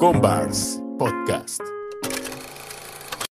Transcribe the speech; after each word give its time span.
Combars 0.00 0.82
Podcast. 0.98 1.60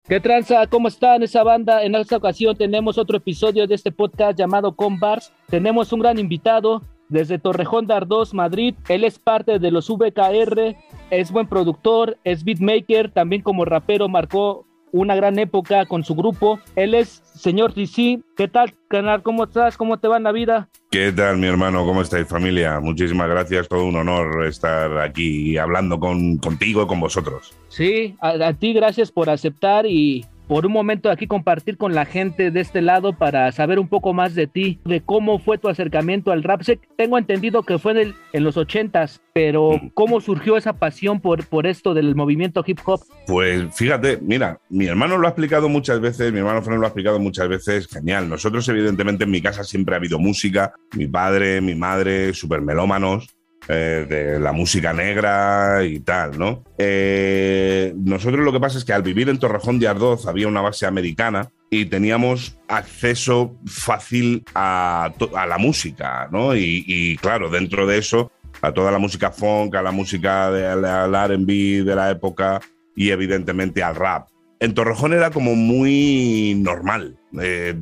¿Qué 0.09 0.19
tranza? 0.19 0.67
¿Cómo 0.67 0.89
están 0.89 1.23
esa 1.23 1.43
banda? 1.43 1.83
En 1.83 1.95
esta 1.95 2.17
ocasión 2.17 2.57
tenemos 2.57 2.97
otro 2.97 3.19
episodio 3.19 3.67
de 3.67 3.75
este 3.75 3.93
podcast 3.93 4.39
llamado 4.39 4.75
Combars. 4.75 5.31
Tenemos 5.51 5.93
un 5.93 6.01
gran 6.01 6.19
invitado 6.19 6.81
desde 7.11 7.39
Torrejón 7.39 7.87
de 7.87 7.93
Ardoz, 7.93 8.33
Madrid. 8.33 8.75
Él 8.89 9.05
es 9.05 9.19
parte 9.19 9.59
de 9.59 9.71
los 9.71 9.91
VKR, 9.91 10.75
es 11.11 11.31
buen 11.31 11.49
productor, 11.49 12.17
es 12.25 12.45
beatmaker, 12.45 13.11
también 13.11 13.43
como 13.43 13.67
rapero 13.67 14.09
marcó 14.09 14.65
una 14.95 15.17
gran 15.17 15.41
época 15.41 15.87
con 15.87 16.05
su 16.05 16.15
grupo. 16.15 16.61
Él 16.77 16.95
es 16.95 17.21
señor 17.35 17.75
DC. 17.75 18.21
¿Qué 18.37 18.47
tal, 18.47 18.75
canal? 18.87 19.23
¿Cómo 19.25 19.45
estás? 19.45 19.77
¿Cómo 19.77 19.99
te 19.99 20.07
va 20.07 20.19
en 20.19 20.23
la 20.23 20.31
vida? 20.31 20.69
¿Qué 20.89 21.11
tal, 21.11 21.39
mi 21.39 21.49
hermano? 21.49 21.85
¿Cómo 21.85 22.01
estáis, 22.01 22.29
familia? 22.29 22.79
Muchísimas 22.79 23.29
gracias. 23.29 23.67
Todo 23.67 23.85
un 23.87 23.97
honor 23.97 24.47
estar 24.47 24.97
aquí 24.99 25.59
hablando 25.59 25.99
con, 25.99 26.39
contigo 26.39 26.85
y 26.85 26.87
con 26.87 27.01
vosotros. 27.01 27.53
Sí, 27.69 28.17
a 28.21 28.53
ti 28.53 28.73
gracias 28.73 29.11
por 29.11 29.29
aceptar 29.29 29.85
y 29.85 30.25
por 30.47 30.67
un 30.67 30.73
momento 30.73 31.11
aquí 31.11 31.27
compartir 31.27 31.77
con 31.77 31.95
la 31.95 32.05
gente 32.05 32.51
de 32.51 32.61
este 32.61 32.83
lado 32.83 33.13
para 33.13 33.51
saber 33.53 33.79
un 33.79 33.89
poco 33.89 34.13
más 34.13 34.35
de 34.35 34.47
ti, 34.47 34.81
de 34.85 35.01
cómo 35.01 35.39
fue 35.39 35.59
tu 35.59 35.69
acercamiento 35.69 36.33
al 36.33 36.43
rap. 36.43 36.63
tengo 36.97 37.19
entendido 37.19 37.63
que 37.63 37.79
fue 37.79 38.01
en, 38.01 38.15
en 38.33 38.45
los 38.45 38.57
ochentas, 38.57 39.21
pero 39.33 39.81
¿cómo 39.95 40.21
surgió 40.21 40.57
esa 40.57 40.75
pasión 40.75 41.21
por, 41.21 41.47
por 41.47 41.67
esto 41.67 41.95
del 41.95 42.15
movimiento 42.15 42.63
hip 42.67 42.79
hop? 42.85 43.01
Pues 43.27 43.75
fíjate, 43.75 44.19
mira, 44.21 44.61
mi 44.69 44.87
hermano 44.87 45.19
lo 45.19 45.27
ha 45.27 45.31
explicado 45.31 45.69
muchas 45.69 46.01
veces, 46.01 46.33
mi 46.33 46.39
hermano 46.39 46.63
Fran 46.63 46.79
lo 46.79 46.87
ha 46.87 46.89
explicado 46.89 47.19
muchas 47.19 47.49
veces, 47.49 47.89
genial. 47.89 48.29
Nosotros 48.29 48.69
evidentemente 48.69 49.25
en 49.25 49.31
mi 49.31 49.43
casa 49.43 49.65
siempre 49.65 49.95
ha 49.95 49.99
habido 49.99 50.19
música, 50.19 50.75
mi 50.97 51.07
padre, 51.07 51.61
mi 51.61 51.75
madre, 51.75 52.33
super 52.35 52.61
melómanos. 52.61 53.29
Eh, 53.67 54.05
de 54.07 54.39
la 54.39 54.53
música 54.53 54.93
negra 54.93 55.83
y 55.85 56.01
tal, 56.01 56.39
¿no? 56.39 56.63
Eh, 56.77 57.95
nosotros 57.97 58.45
lo 58.45 58.53
que 58.53 58.61
pasa 58.61 58.77
es 58.77 58.85
que 58.85 58.93
al 58.93 59.03
vivir 59.03 59.31
en 59.31 59.39
Torrejón 59.39 59.79
de 59.79 59.89
Ardoz 59.89 60.27
había 60.27 60.49
una 60.49 60.61
base 60.61 60.85
americana 60.85 61.51
y 61.71 61.87
teníamos 61.87 62.59
acceso 62.69 63.57
fácil 63.65 64.45
a, 64.55 65.13
la 65.49 65.57
música, 65.57 66.29
¿no? 66.31 66.55
Y, 66.55 67.17
claro, 67.23 67.49
dentro 67.49 67.87
de 67.87 67.97
eso, 67.97 68.31
a 68.61 68.73
toda 68.73 68.93
la 68.93 68.99
música 68.99 69.31
funk, 69.31 69.75
a 69.77 69.83
la 69.83 69.93
música 69.93 70.51
del 70.51 70.85
RB 70.85 71.87
de 71.87 71.95
la 71.95 72.11
época 72.11 72.61
y 72.95 73.11
evidentemente 73.11 73.83
al 73.83 73.97
rap. 73.97 74.29
En 74.61 74.75
Torrejón 74.75 75.15
era 75.15 75.31
como 75.31 75.55
muy 75.55 76.55
normal 76.59 77.17
eh, 77.41 77.75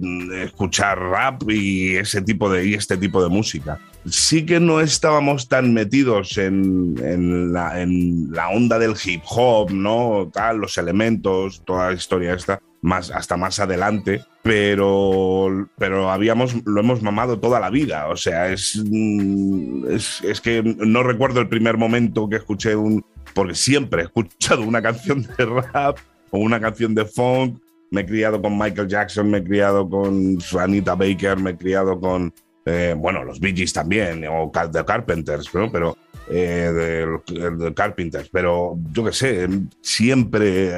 escuchar 0.44 0.98
rap 1.00 1.42
y 1.50 1.96
ese 1.96 2.22
tipo 2.22 2.48
de 2.50 2.66
y 2.66 2.74
este 2.74 2.96
tipo 2.96 3.20
de 3.20 3.28
música 3.28 3.80
sí 4.06 4.44
que 4.44 4.60
no 4.60 4.80
estábamos 4.80 5.48
tan 5.48 5.72
metidos 5.72 6.38
en, 6.38 7.52
la, 7.52 8.48
onda 8.48 8.78
del 8.78 8.94
hip 9.02 9.22
hop, 9.26 9.70
¿no? 9.70 10.30
Tal, 10.32 10.58
los 10.58 10.78
elementos, 10.78 11.62
toda 11.64 11.90
la 11.90 11.94
historia 11.94 12.34
esta, 12.34 12.60
más, 12.80 13.10
hasta 13.10 13.36
más 13.36 13.60
adelante, 13.60 14.22
pero, 14.42 15.68
pero 15.78 16.10
habíamos, 16.10 16.54
lo 16.66 16.80
hemos 16.80 17.02
mamado 17.02 17.38
toda 17.38 17.60
la 17.60 17.70
vida. 17.70 18.08
O 18.08 18.16
sea, 18.16 18.52
es, 18.52 18.82
mm, 18.84 19.86
es, 19.88 20.40
que 20.40 20.62
no 20.62 21.02
recuerdo 21.02 21.40
el 21.40 21.48
primer 21.48 21.76
momento 21.76 22.28
que 22.28 22.36
escuché 22.36 22.76
un. 22.76 23.04
Porque 23.34 23.54
siempre 23.54 24.02
he 24.02 24.04
escuchado 24.06 24.62
una 24.62 24.82
canción 24.82 25.26
de 25.38 25.46
rap 25.46 25.98
o 26.30 26.38
una 26.38 26.60
canción 26.60 26.94
de 26.94 27.04
funk. 27.04 27.60
Me 27.90 28.02
he 28.02 28.06
criado 28.06 28.40
con 28.40 28.58
Michael 28.58 28.88
Jackson, 28.88 29.30
me 29.30 29.38
he 29.38 29.44
criado 29.44 29.88
con 29.88 30.38
Anita 30.58 30.94
Baker, 30.94 31.38
me 31.38 31.50
he 31.50 31.56
criado 31.56 32.00
con, 32.00 32.32
eh, 32.64 32.94
bueno, 32.96 33.24
los 33.24 33.40
Bee 33.40 33.66
también, 33.72 34.24
o 34.28 34.50
The 34.70 34.84
Carpenters, 34.84 35.52
¿no? 35.54 35.70
pero 35.70 35.96
eh, 36.30 37.18
de, 37.30 37.74
Carpenters, 37.74 38.28
pero 38.30 38.78
yo 38.92 39.04
qué 39.04 39.12
sé, 39.12 39.48
siempre, 39.80 40.72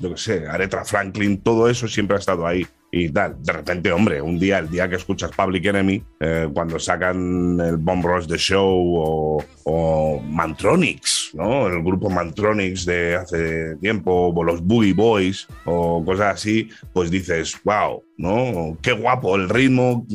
yo 0.00 0.10
qué 0.10 0.16
sé, 0.16 0.46
Aretha 0.46 0.84
Franklin, 0.84 1.40
todo 1.40 1.68
eso 1.68 1.88
siempre 1.88 2.16
ha 2.16 2.20
estado 2.20 2.46
ahí 2.46 2.66
y 2.90 3.10
tal. 3.10 3.42
De 3.42 3.52
repente, 3.52 3.92
hombre, 3.92 4.20
un 4.22 4.38
día, 4.38 4.58
el 4.58 4.70
día 4.70 4.88
que 4.88 4.96
escuchas 4.96 5.30
Public 5.36 5.66
Enemy, 5.66 6.02
eh, 6.20 6.48
cuando 6.52 6.78
sacan 6.78 7.60
el 7.60 7.76
Bomb 7.76 8.04
Rush 8.04 8.26
The 8.26 8.38
Show 8.38 9.42
o, 9.64 10.22
Mantronics, 10.22 11.32
¿no? 11.34 11.66
El 11.66 11.82
grupo 11.82 12.08
Mantronics 12.08 12.84
de 12.84 13.16
hace 13.16 13.76
tiempo, 13.76 14.32
o 14.34 14.44
los 14.44 14.62
Boogie 14.62 14.94
Boys 14.94 15.46
o 15.64 16.04
cosas 16.04 16.34
así, 16.34 16.70
pues 16.92 17.10
dices, 17.10 17.56
wow, 17.64 18.02
¿no? 18.16 18.76
Qué 18.80 18.92
guapo 18.92 19.36
el 19.36 19.48
ritmo 19.48 20.06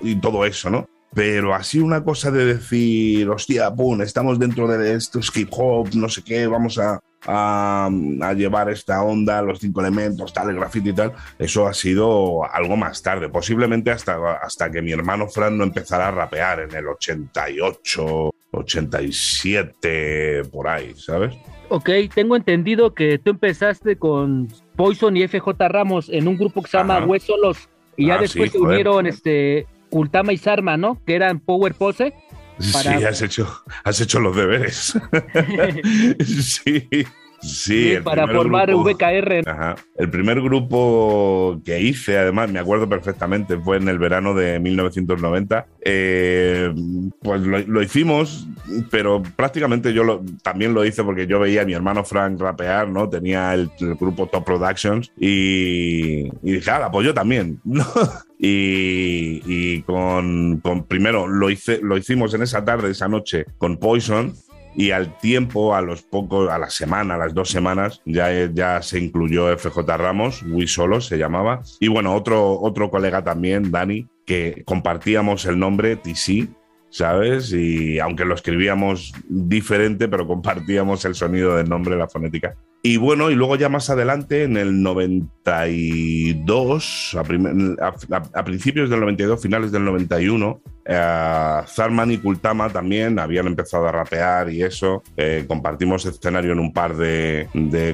y 0.00 0.16
todo 0.16 0.44
eso, 0.44 0.70
¿no? 0.70 0.86
Pero 1.14 1.54
así 1.54 1.78
una 1.78 2.02
cosa 2.02 2.30
de 2.30 2.54
decir, 2.54 3.28
hostia, 3.28 3.74
pum, 3.74 4.00
estamos 4.00 4.38
dentro 4.38 4.66
de 4.66 4.94
esto, 4.94 5.20
hip 5.34 5.48
hop, 5.52 5.90
no 5.94 6.08
sé 6.08 6.22
qué, 6.22 6.46
vamos 6.46 6.78
a, 6.78 7.00
a, 7.26 7.90
llevar 8.36 8.70
esta 8.70 9.02
onda, 9.02 9.42
los 9.42 9.58
cinco 9.58 9.80
elementos, 9.80 10.32
tal, 10.32 10.50
el 10.50 10.56
graffiti 10.56 10.90
y 10.90 10.92
tal, 10.92 11.12
eso 11.38 11.66
ha 11.66 11.74
sido 11.74 12.44
algo 12.52 12.76
más 12.76 13.02
tarde, 13.02 13.28
posiblemente 13.28 13.90
hasta, 13.90 14.34
hasta 14.34 14.70
que 14.70 14.82
mi 14.82 14.92
hermano 14.92 15.28
Fran 15.28 15.56
no 15.56 15.64
empezara 15.64 16.08
a 16.08 16.10
rapear 16.10 16.60
en 16.60 16.74
el 16.74 16.88
88, 16.88 18.34
87, 18.50 20.42
por 20.50 20.68
ahí, 20.68 20.94
¿sabes? 20.96 21.34
Ok, 21.68 21.88
tengo 22.14 22.36
entendido 22.36 22.94
que 22.94 23.18
tú 23.18 23.30
empezaste 23.30 23.96
con 23.96 24.48
Poison 24.76 25.16
y 25.16 25.26
FJ 25.26 25.68
Ramos 25.68 26.10
en 26.10 26.28
un 26.28 26.36
grupo 26.36 26.62
que 26.62 26.68
se 26.68 26.76
llama 26.76 27.04
Huesolos 27.04 27.68
y 27.96 28.06
ya 28.08 28.16
ah, 28.16 28.18
después 28.18 28.52
se 28.52 28.58
unieron 28.58 29.06
este 29.06 29.66
Ultama 29.90 30.32
y 30.32 30.38
Sarma, 30.38 30.76
¿no? 30.76 30.98
Que 31.06 31.14
eran 31.14 31.38
Power 31.38 31.74
Pose. 31.74 32.14
Sí, 32.62 32.88
has 32.88 33.22
hecho, 33.22 33.64
has 33.84 34.00
hecho 34.00 34.20
los 34.20 34.36
deberes. 34.36 34.98
sí. 36.42 36.88
Sí, 37.42 37.96
para 38.04 38.28
formar 38.28 38.72
VKR. 38.72 39.42
Ajá. 39.46 39.74
El 39.96 40.10
primer 40.10 40.40
grupo 40.40 41.60
que 41.64 41.80
hice, 41.80 42.16
además, 42.16 42.50
me 42.50 42.60
acuerdo 42.60 42.88
perfectamente, 42.88 43.58
fue 43.58 43.78
en 43.78 43.88
el 43.88 43.98
verano 43.98 44.32
de 44.32 44.60
1990. 44.60 45.66
Eh, 45.84 46.72
pues 47.20 47.42
lo, 47.42 47.82
hicimos, 47.82 48.46
pero 48.90 49.22
prácticamente 49.34 49.92
yo 49.92 50.04
lo, 50.04 50.22
también 50.42 50.72
lo 50.72 50.84
hice 50.84 51.02
porque 51.02 51.26
yo 51.26 51.40
veía 51.40 51.62
a 51.62 51.64
mi 51.64 51.74
hermano 51.74 52.04
Frank 52.04 52.40
rapear, 52.40 52.88
¿no? 52.88 53.08
Tenía 53.08 53.54
el, 53.54 53.70
grupo 53.98 54.26
Top 54.26 54.44
Productions 54.44 55.10
y, 55.18 56.30
dije, 56.42 56.70
ah, 56.70 56.90
pues 56.92 57.06
yo 57.06 57.12
también, 57.12 57.60
Y, 58.44 59.82
con, 59.82 60.60
primero 60.88 61.28
lo 61.28 61.48
hicimos 61.50 62.34
en 62.34 62.42
esa 62.42 62.64
tarde 62.64 62.90
esa 62.90 63.06
noche 63.06 63.46
con 63.56 63.76
Poison 63.76 64.34
y 64.74 64.90
al 64.90 65.16
tiempo, 65.18 65.74
a 65.74 65.82
los 65.82 66.02
pocos, 66.02 66.50
a 66.50 66.58
la 66.58 66.70
semana, 66.70 67.14
a 67.14 67.18
las 67.18 67.34
dos 67.34 67.50
semanas, 67.50 68.00
ya, 68.04 68.30
ya 68.52 68.82
se 68.82 68.98
incluyó 68.98 69.56
FJ 69.56 69.78
Ramos, 69.96 70.42
Wii 70.42 70.66
Solo 70.66 71.00
se 71.00 71.18
llamaba. 71.18 71.62
Y 71.78 71.88
bueno, 71.88 72.14
otro, 72.14 72.58
otro 72.60 72.90
colega 72.90 73.22
también, 73.22 73.70
Dani, 73.70 74.08
que 74.24 74.62
compartíamos 74.64 75.44
el 75.46 75.58
nombre 75.58 75.96
TC, 75.96 76.48
¿sabes? 76.88 77.52
Y 77.52 77.98
aunque 77.98 78.24
lo 78.24 78.34
escribíamos 78.34 79.12
diferente, 79.28 80.08
pero 80.08 80.26
compartíamos 80.26 81.04
el 81.04 81.14
sonido 81.14 81.56
del 81.56 81.68
nombre, 81.68 81.96
la 81.96 82.08
fonética. 82.08 82.56
Y 82.84 82.96
bueno, 82.96 83.30
y 83.30 83.36
luego 83.36 83.54
ya 83.54 83.68
más 83.68 83.90
adelante, 83.90 84.42
en 84.42 84.56
el 84.56 84.82
92, 84.82 87.16
a, 87.16 87.22
principios 88.44 88.90
del 88.90 88.98
92, 88.98 89.40
finales 89.40 89.70
del 89.70 89.84
91, 89.84 90.60
eh, 90.84 91.60
Zarman 91.68 92.10
y 92.10 92.18
Kultama 92.18 92.70
también 92.70 93.20
habían 93.20 93.46
empezado 93.46 93.86
a 93.86 93.92
rapear 93.92 94.50
y 94.50 94.64
eso. 94.64 95.04
Eh, 95.16 95.44
compartimos 95.46 96.06
escenario 96.06 96.50
en 96.50 96.58
un 96.58 96.72
par 96.72 96.96
de, 96.96 97.46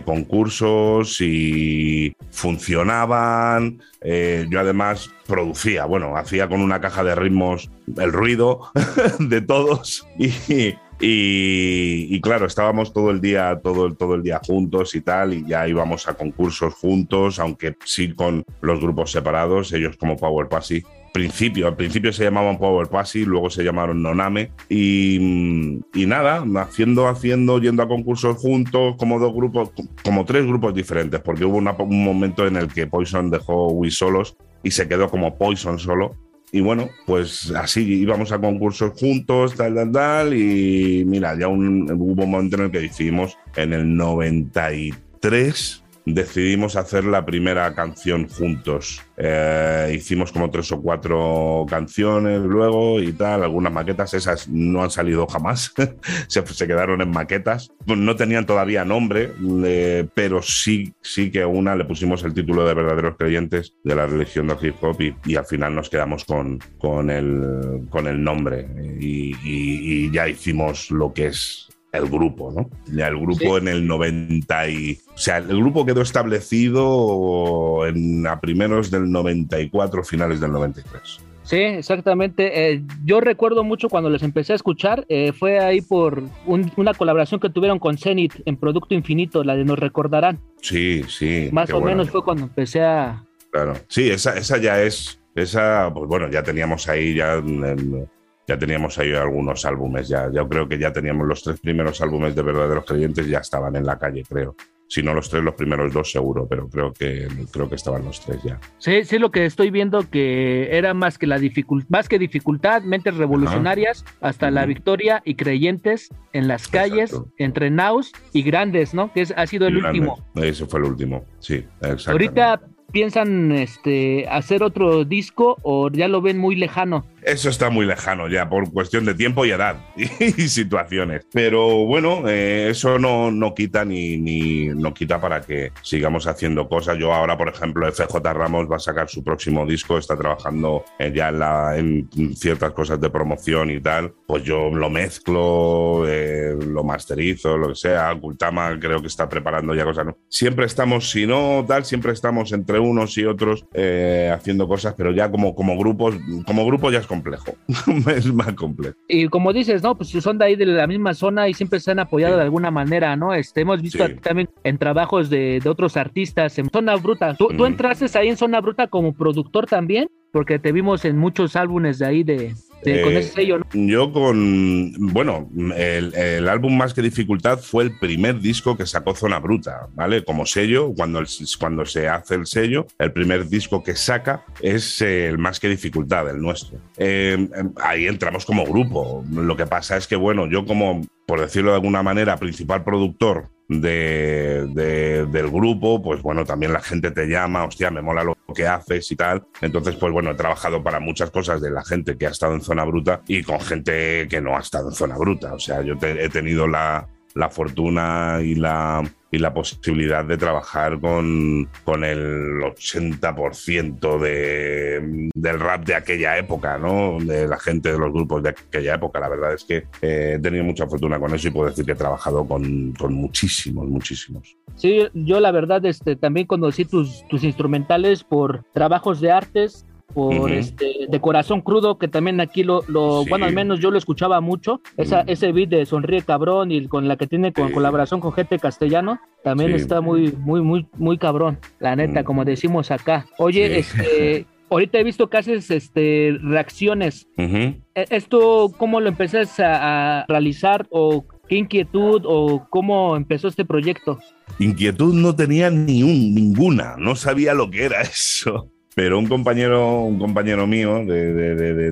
concursos 0.06 1.20
y 1.20 2.16
funcionaban. 2.30 3.82
Eh, 4.00 4.46
yo 4.48 4.58
además 4.58 5.10
producía, 5.26 5.84
bueno, 5.84 6.16
hacía 6.16 6.48
con 6.48 6.62
una 6.62 6.80
caja 6.80 7.04
de 7.04 7.14
ritmos 7.14 7.70
el 7.98 8.10
ruido 8.10 8.70
de 9.18 9.42
todos 9.42 10.06
y 10.18 10.76
y, 11.00 12.20
claro, 12.20 12.46
estábamos 12.46 12.92
todo 12.92 13.10
el 13.10 13.20
día, 13.20 13.60
todo, 13.62 13.94
todo 13.94 14.16
el 14.16 14.22
día 14.22 14.40
juntos 14.44 14.94
y 14.94 15.00
tal, 15.00 15.32
y 15.32 15.46
ya 15.46 15.68
íbamos 15.68 16.08
a 16.08 16.14
concursos 16.14 16.74
juntos, 16.74 17.38
aunque 17.38 17.76
sí 17.84 18.14
con 18.14 18.44
los 18.60 18.80
grupos 18.80 19.12
separados, 19.12 19.72
ellos 19.72 19.96
como 19.96 20.16
Power 20.16 20.48
Passy. 20.48 20.82
Principio, 21.12 21.66
al 21.66 21.76
principio 21.76 22.12
se 22.12 22.24
llamaban 22.24 22.58
Power 22.58 22.88
Passy, 22.88 23.24
luego 23.24 23.48
se 23.48 23.62
llamaron 23.62 24.02
Noname. 24.02 24.50
Y, 24.68 25.80
nada, 25.94 26.44
haciendo, 26.60 27.06
haciendo, 27.08 27.60
yendo 27.60 27.82
a 27.82 27.88
concursos 27.88 28.36
juntos, 28.36 28.96
como 28.98 29.18
dos 29.18 29.32
grupos, 29.32 29.70
como 30.04 30.24
tres 30.24 30.46
grupos 30.46 30.74
diferentes, 30.74 31.20
porque 31.20 31.44
hubo 31.44 31.58
un 31.58 32.04
momento 32.04 32.46
en 32.46 32.56
el 32.56 32.68
que 32.68 32.86
Poison 32.86 33.30
dejó 33.30 33.68
Wii 33.68 33.90
solos 33.90 34.36
y 34.62 34.72
se 34.72 34.88
quedó 34.88 35.08
como 35.08 35.38
Poison 35.38 35.78
solo 35.78 36.16
y 36.50 36.60
bueno, 36.60 36.88
pues 37.06 37.50
así 37.50 37.82
íbamos 37.82 38.32
a 38.32 38.38
concursos 38.38 38.92
juntos, 38.98 39.54
tal, 39.54 39.74
tal, 39.74 39.92
tal. 39.92 40.34
Y 40.34 41.04
mira, 41.06 41.38
ya 41.38 41.48
un, 41.48 41.90
hubo 41.90 42.22
un 42.22 42.30
momento 42.30 42.56
en 42.56 42.64
el 42.64 42.70
que 42.70 42.80
decidimos 42.80 43.36
en 43.56 43.72
el 43.72 43.96
93 43.96 45.82
decidimos 46.14 46.76
hacer 46.76 47.04
la 47.04 47.24
primera 47.24 47.74
canción 47.74 48.28
juntos. 48.28 49.02
Eh, 49.16 49.92
hicimos 49.96 50.32
como 50.32 50.50
tres 50.50 50.70
o 50.72 50.80
cuatro 50.80 51.66
canciones 51.68 52.40
luego 52.40 53.00
y 53.00 53.12
tal, 53.12 53.42
algunas 53.42 53.72
maquetas, 53.72 54.14
esas 54.14 54.48
no 54.48 54.82
han 54.82 54.90
salido 54.90 55.26
jamás, 55.26 55.72
se, 56.28 56.46
se, 56.46 56.66
quedaron 56.66 57.00
en 57.00 57.10
maquetas. 57.10 57.70
No 57.86 58.16
tenían 58.16 58.46
todavía 58.46 58.84
nombre, 58.84 59.32
eh, 59.64 60.06
pero 60.14 60.42
sí, 60.42 60.92
sí 61.00 61.30
que 61.30 61.44
una 61.44 61.74
le 61.74 61.84
pusimos 61.84 62.22
el 62.24 62.34
título 62.34 62.66
de 62.66 62.74
Verdaderos 62.74 63.16
Creyentes 63.16 63.74
de 63.82 63.94
la 63.94 64.06
religión 64.06 64.46
del 64.46 64.58
hip 64.62 64.76
hop 64.82 65.00
y, 65.00 65.36
al 65.36 65.46
final 65.46 65.74
nos 65.74 65.88
quedamos 65.90 66.24
con, 66.24 66.58
con, 66.78 67.10
el, 67.10 67.86
con 67.90 68.06
el 68.06 68.22
nombre 68.22 68.66
y 68.98 70.10
ya 70.10 70.28
hicimos 70.28 70.90
lo 70.90 71.12
que 71.12 71.26
es 71.26 71.67
el 71.92 72.06
grupo, 72.08 72.52
¿no? 72.52 72.68
Ya 72.94 73.08
el 73.08 73.18
grupo 73.18 73.38
sí. 73.38 73.62
en 73.62 73.68
el 73.68 73.86
90 73.86 74.68
y... 74.68 74.98
O 75.14 75.18
sea, 75.18 75.38
el 75.38 75.58
grupo 75.58 75.86
quedó 75.86 76.02
establecido 76.02 77.86
en, 77.86 78.26
a 78.26 78.40
primeros 78.40 78.90
del 78.90 79.10
94, 79.10 80.04
finales 80.04 80.40
del 80.40 80.52
93. 80.52 81.20
Sí, 81.48 81.56
exactamente. 81.56 82.72
Eh, 82.72 82.82
yo 83.06 83.20
recuerdo 83.20 83.64
mucho 83.64 83.88
cuando 83.88 84.10
les 84.10 84.22
empecé 84.22 84.52
a 84.52 84.56
escuchar, 84.56 85.06
eh, 85.08 85.32
fue 85.32 85.58
ahí 85.60 85.80
por 85.80 86.22
un, 86.44 86.70
una 86.76 86.92
colaboración 86.92 87.40
que 87.40 87.48
tuvieron 87.48 87.78
con 87.78 87.96
Zenith 87.96 88.34
en 88.44 88.58
Producto 88.58 88.94
Infinito, 88.94 89.42
la 89.42 89.56
de 89.56 89.64
Nos 89.64 89.78
Recordarán. 89.78 90.40
Sí, 90.60 91.04
sí. 91.08 91.48
Más 91.50 91.70
o 91.70 91.80
bueno. 91.80 91.96
menos 91.96 92.10
fue 92.10 92.22
cuando 92.22 92.44
empecé 92.44 92.82
a... 92.82 93.24
Claro, 93.50 93.72
sí, 93.88 94.10
esa, 94.10 94.36
esa 94.36 94.58
ya 94.58 94.82
es, 94.82 95.22
esa, 95.34 95.90
pues 95.94 96.06
bueno, 96.06 96.30
ya 96.30 96.42
teníamos 96.42 96.86
ahí 96.86 97.14
ya... 97.14 97.36
En, 97.36 98.06
ya 98.48 98.58
teníamos 98.58 98.98
ahí 98.98 99.12
algunos 99.12 99.66
álbumes, 99.66 100.08
ya, 100.08 100.30
ya 100.32 100.48
creo 100.48 100.66
que 100.66 100.78
ya 100.78 100.90
teníamos 100.90 101.28
los 101.28 101.42
tres 101.42 101.60
primeros 101.60 102.00
álbumes 102.00 102.34
de 102.34 102.42
Verdaderos 102.42 102.86
Creyentes, 102.86 103.28
ya 103.28 103.40
estaban 103.40 103.76
en 103.76 103.84
la 103.84 103.98
calle, 103.98 104.24
creo. 104.26 104.56
Si 104.90 105.02
no 105.02 105.12
los 105.12 105.28
tres, 105.28 105.44
los 105.44 105.54
primeros 105.54 105.92
dos 105.92 106.10
seguro, 106.10 106.48
pero 106.48 106.66
creo 106.66 106.94
que 106.94 107.28
creo 107.52 107.68
que 107.68 107.74
estaban 107.74 108.06
los 108.06 108.24
tres 108.24 108.42
ya. 108.42 108.58
Sí, 108.78 109.04
sí, 109.04 109.18
lo 109.18 109.30
que 109.30 109.44
estoy 109.44 109.70
viendo 109.70 110.08
que 110.08 110.74
era 110.78 110.94
más 110.94 111.18
que 111.18 111.26
la 111.26 111.38
dificultad, 111.38 111.90
más 111.90 112.08
que 112.08 112.18
dificultad, 112.18 112.80
mentes 112.84 113.14
revolucionarias, 113.18 114.02
Ajá. 114.06 114.28
hasta 114.28 114.50
la 114.50 114.64
victoria 114.64 115.20
y 115.26 115.34
creyentes 115.34 116.08
en 116.32 116.48
las 116.48 116.68
calles, 116.68 117.10
exacto. 117.10 117.30
entre 117.36 117.68
naus 117.70 118.12
y 118.32 118.42
grandes, 118.42 118.94
¿no? 118.94 119.12
Que 119.12 119.20
es, 119.20 119.34
ha 119.36 119.46
sido 119.46 119.66
el 119.66 119.76
y 119.76 119.80
último. 119.82 120.24
Ese 120.36 120.64
fue 120.64 120.80
el 120.80 120.86
último, 120.86 121.26
sí, 121.38 121.66
exacto. 121.82 122.12
Ahorita 122.12 122.60
piensan 122.92 123.52
este, 123.52 124.26
hacer 124.28 124.62
otro 124.62 125.04
disco 125.04 125.58
o 125.62 125.90
ya 125.90 126.08
lo 126.08 126.22
ven 126.22 126.38
muy 126.38 126.56
lejano? 126.56 127.04
Eso 127.22 127.50
está 127.50 127.68
muy 127.68 127.84
lejano 127.84 128.28
ya 128.28 128.48
por 128.48 128.72
cuestión 128.72 129.04
de 129.04 129.14
tiempo 129.14 129.44
y 129.44 129.50
edad 129.50 129.76
y, 129.96 130.48
situaciones. 130.48 131.26
Pero 131.32 131.84
bueno, 131.84 132.28
eh, 132.28 132.68
eso 132.70 132.98
no, 132.98 133.30
no 133.30 133.54
quita 133.54 133.84
ni, 133.84 134.16
ni, 134.16 134.68
no 134.68 134.94
quita 134.94 135.20
para 135.20 135.40
que 135.40 135.72
sigamos 135.82 136.26
haciendo 136.26 136.68
cosas. 136.68 136.96
Yo 136.96 137.12
ahora, 137.12 137.36
por 137.36 137.48
ejemplo, 137.48 137.90
FJ 137.90 138.32
Ramos 138.32 138.70
va 138.70 138.76
a 138.76 138.80
sacar 138.80 139.08
su 139.08 139.22
próximo 139.22 139.66
disco, 139.66 139.98
está 139.98 140.16
trabajando 140.16 140.84
eh, 140.98 141.12
ya 141.14 141.28
en, 141.28 141.38
la, 141.38 141.76
en, 141.76 142.08
ciertas 142.34 142.72
cosas 142.72 143.00
de 143.00 143.10
promoción 143.10 143.70
y 143.70 143.80
tal. 143.80 144.14
Pues 144.26 144.44
yo 144.44 144.70
lo 144.70 144.88
mezclo, 144.88 146.04
eh, 146.06 146.56
lo 146.58 146.84
masterizo, 146.84 147.58
lo 147.58 147.68
que 147.68 147.74
sea. 147.74 148.14
Kultama 148.18 148.78
creo 148.80 149.00
que 149.00 149.08
está 149.08 149.28
preparando 149.28 149.74
ya 149.74 149.84
cosas. 149.84 150.06
Siempre 150.28 150.66
estamos, 150.66 151.10
si 151.10 151.26
no 151.26 151.64
tal, 151.66 151.84
siempre 151.84 152.12
estamos 152.12 152.52
entre 152.52 152.77
unos 152.78 153.16
y 153.18 153.24
otros 153.24 153.64
eh, 153.74 154.30
haciendo 154.32 154.68
cosas, 154.68 154.94
pero 154.96 155.12
ya 155.12 155.30
como, 155.30 155.54
como 155.54 155.76
grupos, 155.78 156.16
como 156.46 156.66
grupo 156.66 156.90
ya 156.90 156.98
es 156.98 157.06
complejo. 157.06 157.52
es 158.14 158.32
más 158.32 158.52
complejo. 158.54 158.96
Y 159.08 159.28
como 159.28 159.52
dices, 159.52 159.82
¿no? 159.82 159.96
Pues 159.96 160.10
son 160.10 160.38
de 160.38 160.44
ahí 160.44 160.56
de 160.56 160.66
la 160.66 160.86
misma 160.86 161.14
zona 161.14 161.48
y 161.48 161.54
siempre 161.54 161.80
se 161.80 161.90
han 161.90 161.98
apoyado 161.98 162.34
sí. 162.34 162.38
de 162.38 162.44
alguna 162.44 162.70
manera, 162.70 163.16
¿no? 163.16 163.34
Este, 163.34 163.62
hemos 163.62 163.82
visto 163.82 164.06
sí. 164.06 164.14
también 164.14 164.48
en 164.64 164.78
trabajos 164.78 165.30
de, 165.30 165.60
de, 165.62 165.68
otros 165.68 165.96
artistas 165.96 166.58
en 166.58 166.70
Zona 166.70 166.96
Bruta. 166.96 167.34
¿Tú, 167.34 167.48
mm. 167.52 167.56
¿Tú 167.56 167.66
entraste 167.66 168.18
ahí 168.18 168.28
en 168.28 168.36
Zona 168.36 168.60
Bruta 168.60 168.86
como 168.88 169.12
productor 169.12 169.66
también? 169.66 170.08
Porque 170.32 170.58
te 170.58 170.72
vimos 170.72 171.04
en 171.04 171.16
muchos 171.16 171.56
álbumes 171.56 171.98
de 171.98 172.06
ahí 172.06 172.22
de, 172.22 172.54
de, 172.82 173.02
con 173.02 173.16
ese 173.16 173.32
sello, 173.32 173.58
¿no? 173.58 173.64
Yo 173.72 174.12
con, 174.12 174.92
bueno, 175.12 175.48
el, 175.76 176.14
el, 176.14 176.48
álbum 176.48 176.76
Más 176.76 176.94
que 176.94 177.02
Dificultad 177.02 177.58
fue 177.58 177.84
el 177.84 177.98
primer 177.98 178.40
disco 178.40 178.76
que 178.76 178.86
sacó 178.86 179.14
Zona 179.14 179.38
Bruta, 179.38 179.88
¿vale? 179.94 180.24
Como 180.24 180.46
sello, 180.46 180.92
cuando, 180.94 181.18
el, 181.18 181.26
cuando 181.58 181.84
se 181.84 182.08
hace 182.08 182.34
el 182.34 182.46
sello, 182.46 182.86
el 182.98 183.12
primer 183.12 183.48
disco 183.48 183.82
que 183.82 183.94
saca 183.94 184.44
es 184.60 185.00
el 185.02 185.38
Más 185.38 185.60
que 185.60 185.68
Dificultad, 185.68 186.28
el 186.30 186.40
nuestro. 186.40 186.78
Eh, 186.96 187.48
ahí 187.82 188.06
entramos 188.06 188.44
como 188.44 188.64
grupo. 188.64 189.24
Lo 189.32 189.56
que 189.56 189.66
pasa 189.66 189.96
es 189.96 190.06
que, 190.06 190.16
bueno, 190.16 190.46
yo 190.46 190.64
como, 190.64 191.06
por 191.26 191.40
decirlo 191.40 191.70
de 191.70 191.76
alguna 191.76 192.02
manera, 192.02 192.36
principal 192.36 192.84
productor 192.84 193.50
de, 193.68 194.66
de, 194.72 195.26
del 195.26 195.50
grupo, 195.50 196.02
pues 196.02 196.22
bueno, 196.22 196.44
también 196.44 196.72
la 196.72 196.80
gente 196.80 197.10
te 197.10 197.26
llama, 197.26 197.64
hostia, 197.64 197.90
me 197.90 198.00
mola 198.00 198.24
lo 198.24 198.36
que 198.54 198.66
haces 198.66 199.10
y 199.12 199.16
tal. 199.16 199.46
Entonces, 199.60 199.94
pues 199.96 200.12
bueno, 200.12 200.30
he 200.30 200.34
trabajado 200.34 200.82
para 200.82 201.00
muchas 201.00 201.30
cosas 201.30 201.60
de 201.60 201.70
la 201.70 201.84
gente 201.84 202.16
que 202.16 202.26
ha 202.26 202.30
estado 202.30 202.54
en 202.54 202.62
zona 202.62 202.84
bruta 202.84 203.22
y 203.28 203.42
con 203.42 203.60
gente 203.60 204.26
que 204.28 204.40
no 204.40 204.56
ha 204.56 204.60
estado 204.60 204.88
en 204.88 204.94
zona 204.94 205.16
bruta. 205.18 205.54
O 205.54 205.58
sea, 205.58 205.82
yo 205.82 205.96
te, 205.98 206.24
he 206.24 206.28
tenido 206.30 206.66
la, 206.66 207.06
la 207.38 207.48
fortuna 207.48 208.40
y 208.42 208.56
la, 208.56 209.00
y 209.30 209.38
la 209.38 209.54
posibilidad 209.54 210.24
de 210.24 210.36
trabajar 210.36 210.98
con, 210.98 211.68
con 211.84 212.02
el 212.02 212.60
80% 212.60 214.18
de, 214.18 215.30
del 215.32 215.60
rap 215.60 215.84
de 215.84 215.94
aquella 215.94 216.36
época, 216.36 216.78
¿no? 216.78 217.18
De 217.20 217.46
la 217.46 217.56
gente 217.60 217.92
de 217.92 217.98
los 217.98 218.12
grupos 218.12 218.42
de 218.42 218.48
aquella 218.48 218.96
época. 218.96 219.20
La 219.20 219.28
verdad 219.28 219.54
es 219.54 219.62
que 219.62 219.76
eh, 220.02 220.34
he 220.34 220.38
tenido 220.40 220.64
mucha 220.64 220.88
fortuna 220.88 221.20
con 221.20 221.32
eso 221.32 221.46
y 221.46 221.52
puedo 221.52 221.68
decir 221.68 221.84
que 221.84 221.92
he 221.92 221.94
trabajado 221.94 222.44
con, 222.44 222.92
con 222.98 223.14
muchísimos, 223.14 223.86
muchísimos. 223.86 224.56
Sí, 224.74 225.06
yo 225.14 225.38
la 225.38 225.52
verdad 225.52 225.86
este, 225.86 226.16
también 226.16 226.48
conocí 226.48 226.84
tus, 226.86 227.24
tus 227.28 227.44
instrumentales 227.44 228.24
por 228.24 228.64
trabajos 228.74 229.20
de 229.20 229.30
artes 229.30 229.86
por 230.14 230.34
uh 230.34 230.46
-huh. 230.46 230.52
este 230.52 231.06
de 231.08 231.20
corazón 231.20 231.60
crudo 231.60 231.98
que 231.98 232.08
también 232.08 232.40
aquí 232.40 232.64
lo, 232.64 232.82
lo 232.88 233.22
sí. 233.22 233.28
bueno 233.28 233.44
al 233.46 233.52
menos 233.52 233.80
yo 233.80 233.90
lo 233.90 233.98
escuchaba 233.98 234.40
mucho 234.40 234.80
esa, 234.96 235.20
uh 235.20 235.22
-huh. 235.24 235.32
ese 235.32 235.52
beat 235.52 235.68
de 235.68 235.86
sonríe 235.86 236.22
cabrón 236.22 236.72
y 236.72 236.86
con 236.88 237.08
la 237.08 237.16
que 237.16 237.26
tiene 237.26 237.52
con 237.52 237.68
sí. 237.68 237.74
colaboración 237.74 238.20
con 238.20 238.32
gente 238.32 238.58
castellano 238.58 239.20
también 239.44 239.70
sí. 239.70 239.76
está 239.76 240.00
muy 240.00 240.32
muy 240.32 240.62
muy 240.62 240.86
muy 240.96 241.18
cabrón 241.18 241.58
la 241.78 241.94
neta 241.94 242.20
uh 242.20 242.22
-huh. 242.22 242.24
como 242.24 242.44
decimos 242.44 242.90
acá 242.90 243.26
oye 243.38 243.78
este 243.78 244.46
ahorita 244.70 244.98
he 244.98 245.04
visto 245.04 245.28
que 245.28 245.36
haces 245.38 245.70
este 245.70 246.38
reacciones 246.42 247.28
uh 247.36 247.42
-huh. 247.42 247.82
esto 247.94 248.72
cómo 248.78 249.00
lo 249.00 249.08
empezaste 249.08 249.62
a, 249.62 250.20
a 250.20 250.26
realizar 250.26 250.86
o 250.90 251.24
qué 251.48 251.56
inquietud 251.56 252.22
o 252.24 252.66
cómo 252.70 253.14
empezó 253.16 253.48
este 253.48 253.64
proyecto 253.66 254.18
inquietud 254.58 255.14
no 255.14 255.36
tenía 255.36 255.68
ni 255.70 256.02
un, 256.02 256.34
ninguna 256.34 256.96
no 256.96 257.14
sabía 257.14 257.52
lo 257.52 257.68
que 257.70 257.84
era 257.84 258.00
eso 258.02 258.70
pero 258.98 259.16
un 259.16 259.28
compañero, 259.28 260.00
un 260.00 260.18
compañero 260.18 260.66
mío 260.66 261.04
de, 261.04 261.32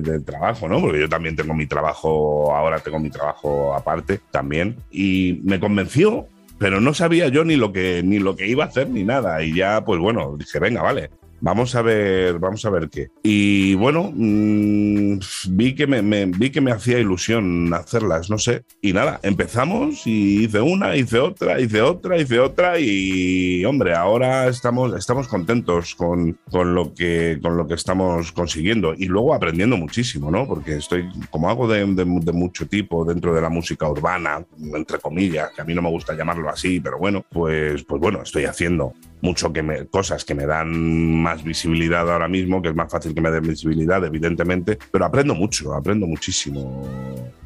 de, 0.01 0.19
trabajo, 0.19 0.67
¿no? 0.67 0.81
Porque 0.81 0.99
yo 0.99 1.07
también 1.07 1.37
tengo 1.37 1.53
mi 1.53 1.65
trabajo, 1.65 2.53
ahora 2.53 2.81
tengo 2.81 2.99
mi 2.99 3.09
trabajo 3.09 3.73
aparte 3.73 4.19
también, 4.29 4.75
y 4.91 5.39
me 5.45 5.57
convenció, 5.57 6.27
pero 6.57 6.81
no 6.81 6.93
sabía 6.93 7.29
yo 7.29 7.45
ni 7.45 7.55
lo 7.55 7.71
que, 7.71 8.01
ni 8.03 8.19
lo 8.19 8.35
que 8.35 8.47
iba 8.47 8.65
a 8.65 8.67
hacer 8.67 8.89
ni 8.89 9.05
nada. 9.05 9.41
Y 9.41 9.55
ya, 9.55 9.85
pues 9.85 10.01
bueno, 10.01 10.35
dije, 10.37 10.59
venga, 10.59 10.81
vale, 10.81 11.09
Vamos 11.39 11.75
a 11.75 11.81
ver, 11.81 12.39
vamos 12.39 12.65
a 12.65 12.69
ver 12.69 12.89
qué. 12.89 13.09
Y 13.23 13.75
bueno, 13.75 14.11
mmm, 14.13 15.19
vi, 15.49 15.75
que 15.75 15.85
me, 15.85 16.01
me, 16.01 16.25
vi 16.25 16.49
que 16.49 16.61
me 16.61 16.71
hacía 16.71 16.99
ilusión 16.99 17.73
hacerlas, 17.73 18.29
no 18.29 18.37
sé. 18.37 18.63
Y 18.81 18.93
nada, 18.93 19.19
empezamos 19.23 20.07
y 20.07 20.45
hice 20.45 20.61
una, 20.61 20.95
hice 20.95 21.19
otra, 21.19 21.59
hice 21.59 21.81
otra, 21.81 22.17
hice 22.17 22.39
otra 22.39 22.79
y 22.79 23.63
hombre, 23.65 23.93
ahora 23.93 24.47
estamos, 24.47 24.93
estamos 24.95 25.27
contentos 25.27 25.95
con, 25.95 26.37
con, 26.49 26.73
lo 26.73 26.93
que, 26.93 27.39
con 27.41 27.57
lo 27.57 27.67
que 27.67 27.75
estamos 27.75 28.31
consiguiendo 28.31 28.93
y 28.95 29.05
luego 29.05 29.33
aprendiendo 29.33 29.77
muchísimo, 29.77 30.31
¿no? 30.31 30.47
Porque 30.47 30.77
estoy, 30.77 31.09
como 31.29 31.49
hago 31.49 31.67
de, 31.67 31.85
de, 31.85 32.05
de 32.05 32.31
mucho 32.31 32.67
tipo 32.67 33.05
dentro 33.05 33.33
de 33.33 33.41
la 33.41 33.49
música 33.49 33.87
urbana, 33.87 34.43
entre 34.73 34.99
comillas, 34.99 35.51
que 35.55 35.61
a 35.61 35.65
mí 35.65 35.73
no 35.73 35.81
me 35.81 35.89
gusta 35.89 36.15
llamarlo 36.15 36.49
así, 36.49 36.79
pero 36.79 36.97
bueno, 36.97 37.23
pues, 37.29 37.83
pues 37.83 38.01
bueno, 38.01 38.21
estoy 38.23 38.45
haciendo 38.45 38.93
mucho 39.21 39.51
que 39.51 39.63
me, 39.63 39.85
cosas 39.87 40.23
que 40.23 40.35
me 40.35 40.45
dan 40.45 41.21
más 41.21 41.43
visibilidad 41.43 42.09
ahora 42.11 42.27
mismo, 42.27 42.61
que 42.61 42.69
es 42.69 42.75
más 42.75 42.91
fácil 42.91 43.13
que 43.13 43.21
me 43.21 43.31
den 43.31 43.47
visibilidad, 43.47 44.03
evidentemente, 44.05 44.77
pero 44.91 45.05
aprendo 45.05 45.33
mucho, 45.33 45.73
aprendo 45.73 46.07
muchísimo 46.07 46.83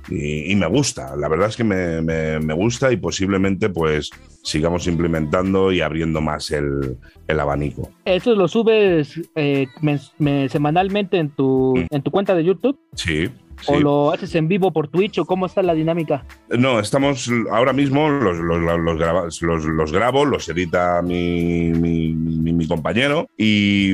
y, 0.09 0.51
y 0.51 0.55
me 0.55 0.67
gusta, 0.67 1.15
la 1.15 1.27
verdad 1.27 1.49
es 1.49 1.55
que 1.55 1.63
me, 1.63 2.01
me, 2.01 2.39
me, 2.39 2.53
gusta 2.53 2.91
y 2.91 2.97
posiblemente 2.97 3.69
pues 3.69 4.09
sigamos 4.43 4.87
implementando 4.87 5.71
y 5.71 5.81
abriendo 5.81 6.21
más 6.21 6.51
el, 6.51 6.97
el 7.27 7.39
abanico. 7.39 7.89
¿Eso 8.05 8.35
lo 8.35 8.47
subes 8.47 9.21
eh, 9.35 9.67
me, 9.81 9.99
me, 10.17 10.49
semanalmente 10.49 11.17
en 11.17 11.29
tu, 11.29 11.75
mm. 11.77 11.95
en 11.95 12.01
tu 12.01 12.11
cuenta 12.11 12.35
de 12.35 12.43
YouTube? 12.43 12.77
Sí. 12.95 13.29
¿O 13.67 13.79
lo 13.79 14.11
haces 14.11 14.33
en 14.35 14.47
vivo 14.47 14.71
por 14.71 14.87
Twitch 14.87 15.19
o 15.19 15.25
cómo 15.25 15.45
está 15.45 15.61
la 15.61 15.73
dinámica? 15.73 16.25
No, 16.49 16.79
estamos 16.79 17.29
ahora 17.51 17.73
mismo, 17.73 18.09
los, 18.09 18.37
los, 18.37 18.59
los, 18.79 18.97
graba, 18.97 19.23
los, 19.41 19.65
los 19.65 19.91
grabo, 19.91 20.25
los 20.25 20.47
edita 20.49 21.01
mi, 21.01 21.71
mi, 21.73 22.13
mi, 22.13 22.53
mi 22.53 22.67
compañero 22.67 23.27
y, 23.37 23.93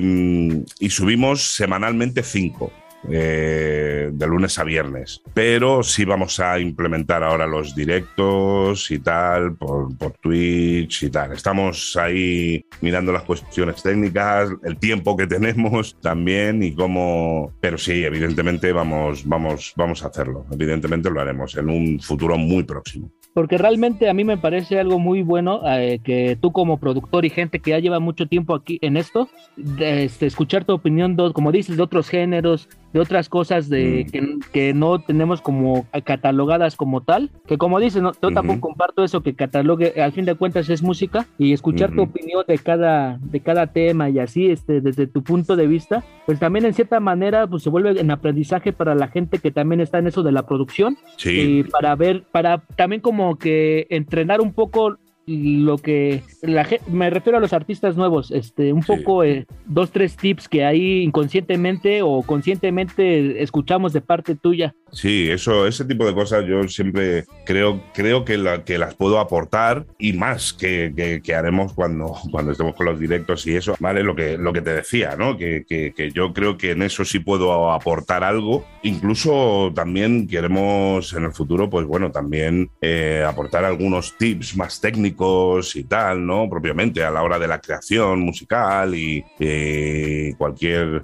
y, 0.79 0.89
subimos 0.89 1.55
semanalmente 1.55 2.23
cinco. 2.23 2.71
Eh, 3.09 4.09
de 4.11 4.27
lunes 4.27 4.57
a 4.59 4.63
viernes. 4.63 5.21
Pero 5.33 5.83
sí 5.83 6.05
vamos 6.05 6.39
a 6.39 6.59
implementar 6.59 7.23
ahora 7.23 7.47
los 7.47 7.75
directos 7.75 8.91
y 8.91 8.99
tal 8.99 9.55
por, 9.55 9.95
por 9.97 10.13
Twitch 10.13 11.03
y 11.03 11.09
tal. 11.09 11.33
Estamos 11.33 11.95
ahí 11.97 12.63
mirando 12.81 13.11
las 13.11 13.23
cuestiones 13.23 13.81
técnicas, 13.81 14.49
el 14.63 14.77
tiempo 14.77 15.15
que 15.15 15.27
tenemos 15.37 15.97
también 16.01 16.63
y 16.63 16.73
cómo... 16.73 17.53
Pero 17.61 17.77
sí, 17.77 18.03
evidentemente 18.03 18.71
vamos, 18.71 19.27
vamos, 19.27 19.73
vamos 19.75 20.03
a 20.03 20.07
hacerlo. 20.07 20.45
Evidentemente 20.51 21.09
lo 21.09 21.21
haremos 21.21 21.55
en 21.55 21.69
un 21.69 21.99
futuro 21.99 22.37
muy 22.37 22.63
próximo 22.63 23.11
porque 23.37 23.59
realmente 23.59 24.09
a 24.09 24.15
mí 24.15 24.23
me 24.23 24.39
parece 24.39 24.79
algo 24.79 24.97
muy 24.97 25.21
bueno 25.21 25.61
eh, 25.63 25.99
que 26.03 26.35
tú 26.41 26.51
como 26.51 26.79
productor 26.79 27.23
y 27.23 27.29
gente 27.29 27.59
que 27.59 27.69
ya 27.69 27.77
lleva 27.77 27.99
mucho 27.99 28.25
tiempo 28.25 28.55
aquí 28.55 28.79
en 28.81 28.97
esto, 28.97 29.29
de, 29.55 30.05
este, 30.05 30.25
escuchar 30.25 30.65
tu 30.65 30.73
opinión, 30.73 31.15
como 31.33 31.51
dices, 31.51 31.77
de 31.77 31.83
otros 31.83 32.09
géneros, 32.09 32.67
de 32.93 32.99
otras 32.99 33.29
cosas 33.29 33.69
de 33.69 34.05
mm. 34.05 34.11
que, 34.11 34.39
que, 34.51 34.73
no 34.73 34.99
tenemos 34.99 35.41
como 35.41 35.85
catalogadas 36.03 36.75
como 36.75 37.01
tal, 37.01 37.31
que 37.45 37.57
como 37.57 37.79
dices, 37.79 38.01
no, 38.01 38.11
yo 38.21 38.31
tampoco 38.31 38.61
comparto 38.61 39.03
eso, 39.03 39.21
que 39.21 39.35
catalogue, 39.35 40.01
al 40.01 40.11
fin 40.11 40.25
de 40.25 40.35
cuentas 40.35 40.69
es 40.69 40.81
música, 40.81 41.27
y 41.37 41.53
escuchar 41.53 41.93
tu 41.93 42.03
opinión 42.03 42.43
de 42.47 42.57
cada, 42.57 43.17
de 43.21 43.39
cada 43.39 43.67
tema 43.67 44.09
y 44.09 44.19
así, 44.19 44.49
este, 44.49 44.81
desde 44.81 45.07
tu 45.07 45.23
punto 45.23 45.55
de 45.55 45.67
vista, 45.67 46.03
pues 46.25 46.39
también 46.39 46.65
en 46.65 46.73
cierta 46.73 46.99
manera 46.99 47.47
pues 47.47 47.63
se 47.63 47.69
vuelve 47.69 47.99
en 47.99 48.11
aprendizaje 48.11 48.73
para 48.73 48.95
la 48.95 49.07
gente 49.07 49.39
que 49.39 49.51
también 49.51 49.81
está 49.81 49.99
en 49.99 50.07
eso 50.07 50.23
de 50.23 50.31
la 50.31 50.45
producción, 50.45 50.97
y 51.23 51.63
para 51.63 51.95
ver, 51.95 52.23
para 52.31 52.59
también 52.75 53.01
como 53.01 53.37
que 53.37 53.87
entrenar 53.89 54.41
un 54.41 54.53
poco 54.53 54.97
lo 55.27 55.77
que 55.77 56.23
la 56.41 56.65
me 56.87 57.09
refiero 57.09 57.37
a 57.37 57.41
los 57.41 57.51
artistas 57.51 57.97
nuevos, 57.97 58.31
este, 58.31 58.71
un 58.71 58.81
poco 58.81 59.25
eh, 59.25 59.45
dos 59.65 59.91
tres 59.91 60.15
tips 60.15 60.47
que 60.47 60.63
ahí 60.63 61.01
inconscientemente 61.01 62.01
o 62.01 62.23
conscientemente 62.23 63.43
escuchamos 63.43 63.91
de 63.91 63.99
parte 63.99 64.35
tuya. 64.35 64.73
Sí, 64.91 65.29
eso, 65.29 65.67
ese 65.67 65.85
tipo 65.85 66.05
de 66.05 66.13
cosas 66.13 66.45
yo 66.45 66.67
siempre 66.67 67.25
creo, 67.45 67.83
creo 67.93 68.23
que, 68.25 68.37
la, 68.37 68.63
que 68.63 68.77
las 68.77 68.95
puedo 68.95 69.19
aportar 69.19 69.85
y 69.97 70.13
más 70.13 70.53
que, 70.53 71.21
que, 71.23 71.35
haremos 71.35 71.73
cuando, 71.73 72.15
cuando 72.31 72.51
estemos 72.51 72.75
con 72.75 72.85
los 72.85 72.99
directos 72.99 73.45
y 73.47 73.55
eso, 73.55 73.75
¿vale? 73.79 74.03
Lo 74.03 74.15
que, 74.15 74.37
lo 74.37 74.53
que 74.53 74.61
te 74.61 74.73
decía, 74.73 75.15
¿no? 75.15 75.37
Que, 75.37 75.65
que, 75.67 76.11
yo 76.11 76.33
creo 76.33 76.57
que 76.57 76.71
en 76.71 76.81
eso 76.81 77.03
sí 77.05 77.19
puedo 77.19 77.71
aportar 77.71 78.23
algo. 78.23 78.65
Incluso 78.83 79.71
también 79.75 80.27
queremos 80.27 81.13
en 81.13 81.25
el 81.25 81.33
futuro, 81.33 81.69
pues 81.69 81.85
bueno, 81.85 82.11
también 82.11 82.69
eh, 82.81 83.23
aportar 83.27 83.65
algunos 83.65 84.17
tips 84.17 84.55
más 84.55 84.79
técnicos 84.79 85.75
y 85.75 85.83
tal, 85.83 86.25
¿no? 86.25 86.49
Propiamente 86.49 87.03
a 87.03 87.11
la 87.11 87.23
hora 87.23 87.37
de 87.37 87.47
la 87.47 87.59
creación 87.59 88.21
musical 88.21 88.95
y 88.95 89.23
eh, 89.39 90.33
cualquier... 90.37 91.01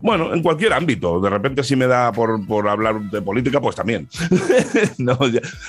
Bueno, 0.00 0.32
en 0.32 0.42
cualquier 0.42 0.72
ámbito. 0.72 1.20
De 1.20 1.30
repente, 1.30 1.64
si 1.64 1.74
me 1.74 1.86
da 1.86 2.12
por, 2.12 2.46
por 2.46 2.68
hablar 2.78 3.10
de 3.10 3.22
política, 3.22 3.60
pues 3.60 3.76
también. 3.76 4.08
no, 4.98 5.18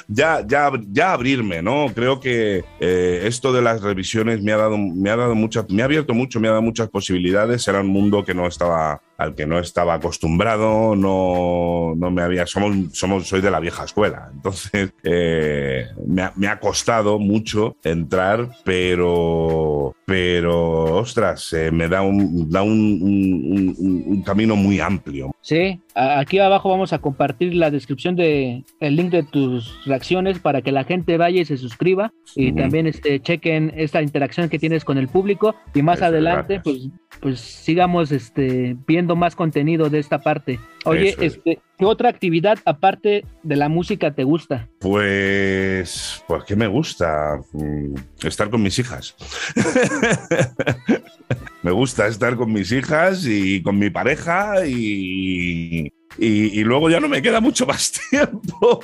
ya, 0.07 0.45
ya, 0.45 1.13
abrirme, 1.13 1.61
¿no? 1.61 1.87
Creo 1.93 2.19
que 2.19 2.63
eh, 2.79 3.21
esto 3.25 3.51
de 3.51 3.61
las 3.61 3.81
revisiones 3.81 4.41
me 4.41 4.51
ha 4.51 4.57
dado, 4.57 4.77
me 4.77 5.09
ha 5.09 5.15
dado 5.15 5.35
muchas, 5.35 5.69
me 5.69 5.81
ha 5.81 5.85
abierto 5.85 6.13
mucho, 6.13 6.39
me 6.39 6.47
ha 6.47 6.51
dado 6.51 6.61
muchas 6.61 6.89
posibilidades. 6.89 7.67
Era 7.67 7.81
un 7.81 7.87
mundo 7.87 8.23
que 8.23 8.33
no 8.33 8.47
estaba, 8.47 9.01
al 9.19 9.35
que 9.35 9.45
no 9.45 9.59
estaba 9.59 9.95
acostumbrado, 9.95 10.95
no, 10.95 11.93
no 11.95 12.09
me 12.09 12.21
había. 12.21 12.47
Somos, 12.47 12.97
somos, 12.97 13.27
soy 13.27 13.41
de 13.41 13.51
la 13.51 13.59
vieja 13.59 13.83
escuela. 13.83 14.29
Entonces, 14.33 14.93
eh, 15.03 15.87
me, 16.07 16.23
ha, 16.23 16.33
me 16.37 16.47
ha 16.47 16.59
costado 16.59 17.19
mucho 17.19 17.75
entrar, 17.83 18.49
pero, 18.63 19.93
pero, 20.05 20.83
ostras, 20.95 21.51
eh, 21.51 21.69
me 21.69 21.89
da 21.89 22.01
un, 22.01 22.49
da 22.49 22.63
un, 22.63 23.75
un, 23.77 24.03
un 24.07 24.21
camino 24.23 24.55
muy 24.55 24.79
amplio. 24.79 25.31
Sí, 25.41 25.81
aquí 25.95 26.39
abajo 26.39 26.69
vamos 26.69 26.93
a 26.93 26.99
compartir 26.99 27.53
la 27.55 27.71
descripción 27.71 28.15
de 28.15 28.63
el 28.79 28.95
link 28.95 29.11
de 29.11 29.23
tus 29.23 29.85
reacciones 29.85 30.39
para 30.39 30.61
que 30.61 30.71
la 30.71 30.83
gente 30.83 31.17
vaya 31.17 31.41
y 31.41 31.45
se 31.45 31.57
suscriba 31.57 32.13
y 32.35 32.53
también 32.53 32.87
este, 32.87 33.19
chequen 33.19 33.73
esta 33.75 34.01
interacción 34.01 34.49
que 34.49 34.59
tienes 34.59 34.85
con 34.85 34.97
el 34.97 35.07
público 35.07 35.55
y 35.73 35.81
más 35.81 36.01
adelante 36.01 36.61
pues, 36.63 36.89
pues 37.19 37.39
sigamos 37.39 38.11
este, 38.11 38.77
viendo 38.87 39.15
más 39.15 39.35
contenido 39.35 39.89
de 39.89 39.99
esta 39.99 40.19
parte. 40.19 40.59
Oye, 40.85 41.15
este, 41.19 41.59
¿qué 41.77 41.85
otra 41.85 42.09
actividad 42.09 42.57
aparte 42.65 43.25
de 43.43 43.55
la 43.55 43.67
música 43.67 44.13
te 44.13 44.23
gusta? 44.23 44.69
Pues, 44.79 46.23
pues 46.27 46.43
¿qué 46.45 46.55
me 46.55 46.67
gusta? 46.67 47.39
Mm, 47.51 47.95
estar 48.23 48.49
con 48.49 48.61
mis 48.61 48.79
hijas. 48.79 49.15
me 51.63 51.71
gusta 51.71 52.07
estar 52.07 52.37
con 52.37 52.53
mis 52.53 52.71
hijas 52.71 53.25
y 53.25 53.61
con 53.61 53.77
mi 53.77 53.89
pareja 53.89 54.65
y, 54.65 55.91
y, 56.21 56.63
luego 56.63 56.89
ya 56.89 56.99
no 56.99 57.07
me 57.07 57.21
queda 57.21 57.39
mucho 57.39 57.65
más 57.65 57.93
tiempo 58.09 58.81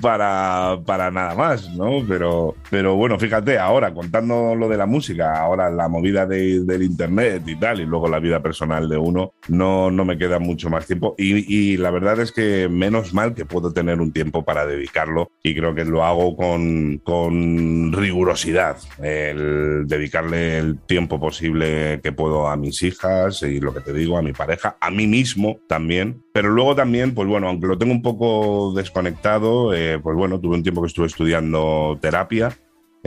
para, 0.00 0.78
para, 0.84 1.10
nada 1.10 1.34
más, 1.34 1.70
¿no? 1.70 2.04
Pero, 2.06 2.54
pero 2.70 2.96
bueno, 2.96 3.18
fíjate, 3.18 3.58
ahora 3.58 3.94
contando 3.94 4.54
lo 4.54 4.68
de 4.68 4.76
la 4.76 4.86
música, 4.86 5.38
ahora 5.40 5.70
la 5.70 5.88
movida 5.88 6.26
del 6.26 6.82
internet 6.82 7.42
y 7.46 7.56
tal, 7.56 7.80
y 7.80 7.86
luego 7.86 8.08
la 8.08 8.18
vida 8.18 8.42
personal 8.42 8.88
de 8.88 8.98
uno, 8.98 9.32
no, 9.48 9.90
no 9.90 10.04
me 10.04 10.18
queda 10.18 10.38
mucho 10.38 10.68
más 10.68 10.86
tiempo. 10.86 11.14
Y, 11.18 11.76
la 11.76 11.90
verdad 11.90 12.20
es 12.20 12.32
que 12.32 12.68
menos 12.68 13.14
mal 13.14 13.34
que 13.34 13.44
puedo 13.44 13.72
tener 13.72 14.00
un 14.00 14.12
tiempo 14.12 14.44
para 14.44 14.66
dedicarlo 14.66 15.30
y 15.42 15.54
creo 15.54 15.74
que 15.74 15.84
lo 15.84 16.04
hago 16.04 16.36
con, 16.36 16.98
con 16.98 17.92
rigurosidad, 17.92 18.76
el 19.02 19.86
dedicarle 19.86 20.58
el 20.58 20.78
tiempo 20.78 21.18
posible 21.18 22.00
que 22.02 22.12
puedo 22.12 22.48
a 22.48 22.56
mis 22.56 22.82
hijas 22.82 23.42
y 23.42 23.60
lo 23.60 23.72
que 23.72 23.80
te 23.80 23.92
digo, 23.92 24.18
a 24.18 24.22
mi 24.22 24.32
pareja, 24.32 24.76
a 24.80 24.90
mí 24.90 25.06
mismo 25.06 25.58
también 25.68 25.85
pero 26.32 26.50
luego 26.50 26.74
también, 26.74 27.14
pues 27.14 27.28
bueno, 27.28 27.48
aunque 27.48 27.66
lo 27.66 27.78
tengo 27.78 27.92
un 27.92 28.02
poco 28.02 28.72
desconectado, 28.74 29.74
eh, 29.74 29.98
pues 30.02 30.16
bueno, 30.16 30.40
tuve 30.40 30.56
un 30.56 30.62
tiempo 30.62 30.82
que 30.82 30.88
estuve 30.88 31.06
estudiando 31.06 31.98
terapia. 32.00 32.56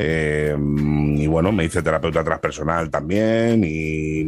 Eh, 0.02 0.56
y 0.58 1.28
bueno, 1.28 1.52
me 1.52 1.66
hice 1.66 1.82
terapeuta 1.82 2.24
transpersonal 2.24 2.90
también 2.90 3.66
y 3.66 4.24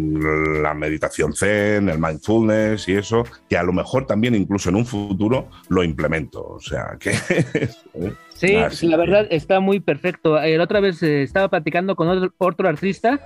la 0.61 0.73
meditación 0.73 1.33
zen, 1.33 1.87
el 1.87 1.97
mindfulness 1.97 2.89
y 2.89 2.95
eso, 2.95 3.23
que 3.49 3.57
a 3.57 3.63
lo 3.63 3.71
mejor 3.71 4.05
también 4.05 4.35
incluso 4.35 4.67
en 4.67 4.75
un 4.75 4.85
futuro 4.85 5.47
lo 5.69 5.83
implemento. 5.83 6.45
O 6.45 6.59
sea, 6.59 6.97
que... 6.99 7.13
Sí, 8.33 8.87
la 8.87 8.97
verdad 8.97 9.27
está 9.29 9.59
muy 9.59 9.79
perfecto. 9.79 10.35
La 10.35 10.63
otra 10.63 10.79
vez 10.79 11.03
eh, 11.03 11.21
estaba 11.21 11.47
platicando 11.47 11.95
con 11.95 12.09
otro, 12.09 12.33
otro 12.39 12.67
artista 12.67 13.19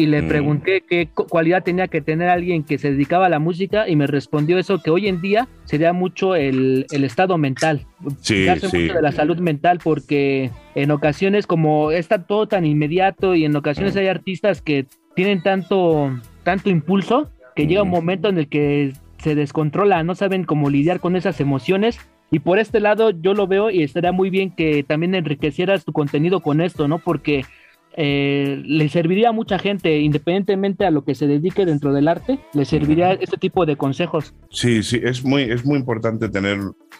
y 0.00 0.06
le 0.06 0.22
mm. 0.22 0.28
pregunté 0.28 0.82
qué 0.88 1.08
cualidad 1.08 1.62
tenía 1.62 1.86
que 1.86 2.00
tener 2.00 2.30
alguien 2.30 2.64
que 2.64 2.78
se 2.78 2.90
dedicaba 2.90 3.26
a 3.26 3.28
la 3.28 3.38
música 3.38 3.86
y 3.86 3.96
me 3.96 4.06
respondió 4.06 4.58
eso 4.58 4.78
que 4.82 4.90
hoy 4.90 5.08
en 5.08 5.20
día 5.20 5.46
sería 5.64 5.92
mucho 5.92 6.34
el, 6.34 6.86
el 6.90 7.04
estado 7.04 7.36
mental, 7.36 7.86
sí, 8.20 8.46
sí. 8.46 8.78
mucho 8.78 8.94
de 8.94 9.02
la 9.02 9.12
salud 9.12 9.38
mental 9.38 9.78
porque 9.82 10.50
en 10.74 10.90
ocasiones 10.90 11.46
como 11.46 11.90
está 11.90 12.24
todo 12.24 12.48
tan 12.48 12.64
inmediato 12.64 13.34
y 13.34 13.44
en 13.44 13.54
ocasiones 13.54 13.94
mm. 13.94 13.98
hay 13.98 14.06
artistas 14.08 14.62
que 14.62 14.86
tienen 15.14 15.42
tanto 15.42 16.10
tanto 16.44 16.70
impulso 16.70 17.30
que 17.54 17.66
llega 17.66 17.82
un 17.82 17.88
mm. 17.88 17.92
momento 17.92 18.28
en 18.28 18.38
el 18.38 18.48
que 18.48 18.94
se 19.18 19.34
descontrola, 19.34 20.02
no 20.02 20.14
saben 20.14 20.44
cómo 20.44 20.70
lidiar 20.70 21.00
con 21.00 21.14
esas 21.14 21.40
emociones 21.40 22.00
y 22.30 22.38
por 22.38 22.58
este 22.58 22.80
lado 22.80 23.10
yo 23.10 23.34
lo 23.34 23.46
veo 23.46 23.70
y 23.70 23.82
estaría 23.82 24.12
muy 24.12 24.30
bien 24.30 24.50
que 24.50 24.82
también 24.82 25.14
enriquecieras 25.14 25.84
tu 25.84 25.92
contenido 25.92 26.40
con 26.40 26.60
esto, 26.60 26.86
¿no? 26.88 26.98
Porque 27.00 27.44
eh, 27.96 28.62
le 28.64 28.88
serviría 28.88 29.30
a 29.30 29.32
mucha 29.32 29.58
gente, 29.58 29.98
independientemente 29.98 30.84
a 30.86 30.90
lo 30.90 31.04
que 31.04 31.14
se 31.14 31.26
dedique 31.26 31.66
dentro 31.66 31.92
del 31.92 32.08
arte, 32.08 32.38
le 32.54 32.64
serviría 32.64 33.12
este 33.12 33.36
tipo 33.36 33.66
de 33.66 33.76
consejos. 33.76 34.34
Sí, 34.50 34.82
sí, 34.82 35.00
es 35.02 35.24
muy, 35.24 35.42
es 35.42 35.64
muy 35.64 35.78
importante 35.78 36.28
tener 36.28 36.58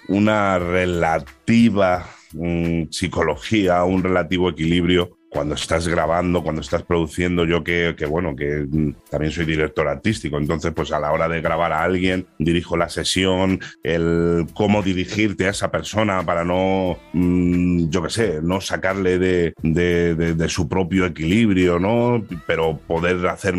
una 0.09 0.59
relativa 0.59 2.07
mm, 2.33 2.85
psicología, 2.91 3.85
un 3.85 4.03
relativo 4.03 4.51
equilibrio 4.51 5.20
cuando 5.31 5.55
estás 5.55 5.87
grabando, 5.87 6.43
cuando 6.43 6.61
estás 6.61 6.83
produciendo, 6.83 7.45
yo 7.45 7.63
que, 7.63 7.95
bueno, 8.09 8.35
que 8.35 8.67
también 9.09 9.33
soy 9.33 9.45
director 9.45 9.87
artístico, 9.87 10.39
entonces 10.39 10.73
pues 10.75 10.91
a 10.91 10.99
la 10.99 11.13
hora 11.13 11.29
de 11.29 11.41
grabar 11.41 11.73
a 11.73 11.85
alguien, 11.85 12.27
dirijo 12.39 12.77
la 12.77 12.89
sesión, 12.89 13.61
el 13.85 14.47
cómo 14.55 14.83
dirigirte 14.83 15.47
a 15.47 15.51
esa 15.51 15.71
persona 15.71 16.25
para 16.27 16.45
no, 16.45 16.99
mm, 17.13 17.91
yo 17.91 18.03
qué 18.03 18.11
sé, 18.11 18.41
no 18.43 18.61
sacarle 18.61 19.19
de, 19.19 19.55
de, 19.63 20.49
su 20.49 20.69
propio 20.69 21.07
equilibrio, 21.07 21.79
¿no? 21.79 22.25
Pero 22.47 22.79
poder 22.79 23.25
hacer 23.29 23.55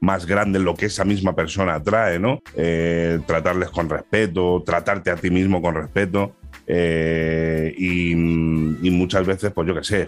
más 0.00 0.26
grande 0.26 0.58
lo 0.58 0.74
que 0.74 0.86
esa 0.86 1.04
misma 1.04 1.34
persona 1.34 1.82
trae, 1.82 2.18
¿no? 2.18 2.40
Eh, 2.56 3.20
tratarles 3.26 3.68
con 3.68 3.90
respeto, 3.90 4.62
tratarte 4.64 5.10
a 5.10 5.16
ti 5.16 5.30
mismo 5.30 5.60
con 5.60 5.74
respeto. 5.74 6.34
Eh, 6.74 7.74
y, 7.76 8.12
y, 8.12 8.90
muchas 8.90 9.26
veces, 9.26 9.52
pues 9.52 9.68
yo 9.68 9.74
qué 9.74 9.84
sé, 9.84 10.06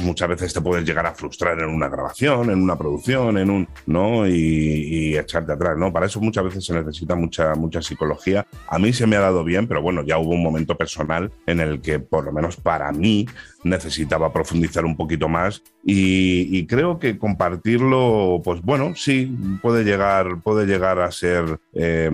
muchas 0.00 0.28
veces 0.28 0.52
te 0.52 0.60
puedes 0.60 0.84
llegar 0.84 1.06
a 1.06 1.14
frustrar 1.14 1.58
en 1.60 1.68
una 1.68 1.88
grabación, 1.88 2.50
en 2.50 2.62
una 2.62 2.76
producción, 2.76 3.38
en 3.38 3.50
un, 3.50 3.68
¿no? 3.86 4.26
Y, 4.26 4.32
y, 4.32 5.16
echarte 5.16 5.52
atrás, 5.52 5.76
¿no? 5.76 5.92
Para 5.92 6.06
eso 6.06 6.20
muchas 6.20 6.44
veces 6.44 6.64
se 6.64 6.74
necesita 6.74 7.14
mucha, 7.14 7.54
mucha 7.54 7.82
psicología. 7.82 8.46
A 8.68 8.78
mí 8.78 8.92
se 8.92 9.06
me 9.06 9.16
ha 9.16 9.20
dado 9.20 9.44
bien, 9.44 9.66
pero 9.66 9.82
bueno, 9.82 10.02
ya 10.02 10.18
hubo 10.18 10.30
un 10.30 10.42
momento 10.42 10.76
personal 10.76 11.30
en 11.46 11.60
el 11.60 11.80
que, 11.80 11.98
por 11.98 12.24
lo 12.24 12.32
menos 12.32 12.56
para 12.56 12.90
mí, 12.92 13.26
necesitaba 13.64 14.32
profundizar 14.32 14.84
un 14.84 14.96
poquito 14.96 15.28
más 15.28 15.62
y, 15.82 16.66
creo 16.66 16.98
que 16.98 17.18
compartirlo, 17.18 18.40
pues 18.42 18.62
bueno, 18.62 18.94
sí, 18.96 19.36
puede 19.60 19.84
llegar, 19.84 20.40
puede 20.42 20.66
llegar 20.66 20.98
a 21.00 21.10
ser, 21.10 21.58
eh, 21.74 22.10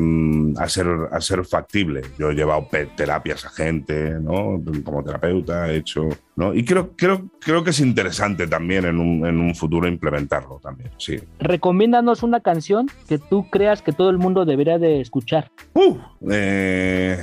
a 0.57 0.69
ser, 0.69 0.87
a 1.13 1.21
ser 1.21 1.45
factible. 1.45 2.03
Yo 2.19 2.31
he 2.31 2.35
llevado 2.35 2.69
terapias 2.97 3.45
a 3.45 3.51
gente, 3.51 4.19
¿no? 4.21 4.61
Como 4.85 5.05
terapeuta 5.05 5.71
he 5.71 5.77
hecho, 5.77 6.09
¿no? 6.41 6.55
Y 6.55 6.65
creo, 6.65 6.97
creo, 6.97 7.29
creo 7.39 7.63
que 7.63 7.71
es 7.71 7.81
interesante 7.81 8.47
también 8.47 8.87
en 8.87 8.99
un, 8.99 9.27
en 9.27 9.39
un 9.39 9.55
futuro 9.55 9.87
implementarlo 9.87 10.59
también, 10.63 10.91
sí. 10.97 11.19
Recomiéndanos 11.39 12.23
una 12.23 12.41
canción 12.41 12.89
que 13.07 13.19
tú 13.19 13.49
creas 13.51 13.83
que 13.83 13.93
todo 13.93 14.09
el 14.09 14.17
mundo 14.17 14.47
debería 14.47 14.79
de 14.79 15.03
escuchar. 15.03 15.51
Uh, 15.75 15.97
eh, 16.31 17.19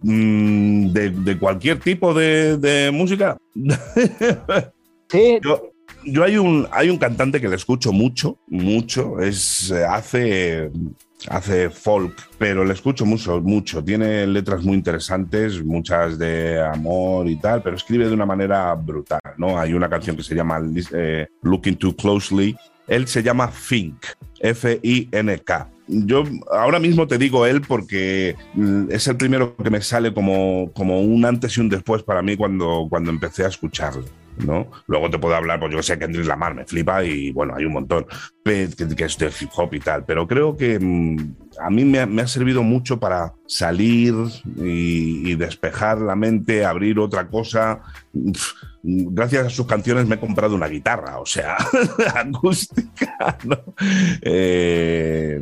de, 0.00 1.10
de, 1.10 1.38
cualquier 1.38 1.78
tipo 1.80 2.14
de, 2.14 2.56
de 2.56 2.90
música. 2.90 3.36
Sí. 5.08 5.38
Yo, 5.40 5.70
yo, 6.06 6.24
hay 6.24 6.38
un 6.38 6.66
hay 6.70 6.88
un 6.88 6.98
cantante 6.98 7.40
que 7.40 7.48
le 7.48 7.56
escucho 7.56 7.92
mucho, 7.92 8.38
mucho, 8.48 9.20
es 9.20 9.70
hace 9.72 10.70
hace 11.28 11.70
folk, 11.70 12.14
pero 12.38 12.64
le 12.64 12.72
escucho 12.72 13.04
mucho, 13.04 13.40
mucho. 13.40 13.82
Tiene 13.82 14.26
letras 14.26 14.62
muy 14.62 14.74
interesantes, 14.74 15.64
muchas 15.64 16.18
de 16.18 16.60
amor 16.60 17.28
y 17.28 17.36
tal, 17.36 17.62
pero 17.62 17.76
escribe 17.76 18.06
de 18.06 18.14
una 18.14 18.26
manera 18.26 18.74
brutal, 18.74 19.20
¿no? 19.36 19.58
Hay 19.58 19.74
una 19.74 19.88
canción 19.88 20.16
que 20.16 20.22
se 20.22 20.34
llama 20.34 20.60
eh, 20.92 21.26
Looking 21.42 21.76
Too 21.76 21.96
Closely. 21.96 22.56
Él 22.86 23.08
se 23.08 23.22
llama 23.22 23.48
Fink, 23.48 24.06
F-I-N-K. 24.38 25.70
Yo 25.88 26.24
ahora 26.52 26.78
mismo 26.78 27.06
te 27.06 27.18
digo 27.18 27.46
él 27.46 27.60
porque 27.62 28.36
es 28.90 29.06
el 29.06 29.16
primero 29.16 29.56
que 29.56 29.70
me 29.70 29.80
sale 29.80 30.12
como, 30.12 30.70
como 30.72 31.00
un 31.00 31.24
antes 31.24 31.56
y 31.56 31.60
un 31.60 31.68
después 31.68 32.02
para 32.02 32.22
mí 32.22 32.36
cuando, 32.36 32.86
cuando 32.88 33.10
empecé 33.10 33.44
a 33.44 33.48
escucharlo. 33.48 34.04
Luego 34.86 35.10
te 35.10 35.18
puedo 35.18 35.34
hablar, 35.34 35.60
pues 35.60 35.72
yo 35.72 35.82
sé 35.82 35.94
que 35.94 36.00
Kendrick 36.00 36.26
Lamar 36.26 36.54
me 36.54 36.64
flipa 36.64 37.02
y 37.04 37.32
bueno, 37.32 37.54
hay 37.56 37.64
un 37.64 37.72
montón 37.72 38.06
que, 38.44 38.64
es 38.64 38.76
de 39.18 39.32
hip 39.40 39.50
hop 39.56 39.74
y 39.74 39.80
tal, 39.80 40.04
pero 40.04 40.26
creo 40.26 40.56
que 40.56 40.78
mmm, 40.78 41.16
a 41.60 41.70
mí 41.70 41.84
me 41.84 42.22
ha, 42.22 42.26
servido 42.26 42.62
mucho 42.62 42.98
para 43.00 43.32
salir 43.46 44.14
y, 44.56 45.34
despejar 45.36 45.98
la 45.98 46.16
mente, 46.16 46.64
abrir 46.64 46.98
otra 46.98 47.28
cosa. 47.28 47.80
Gracias 48.88 49.46
a 49.46 49.50
sus 49.50 49.66
canciones 49.66 50.06
me 50.06 50.14
he 50.14 50.20
comprado 50.20 50.54
una 50.54 50.68
guitarra, 50.68 51.18
o 51.18 51.26
sea, 51.26 51.56
acústica, 52.14 53.36
¿no? 53.42 53.58
Eh, 54.22 55.40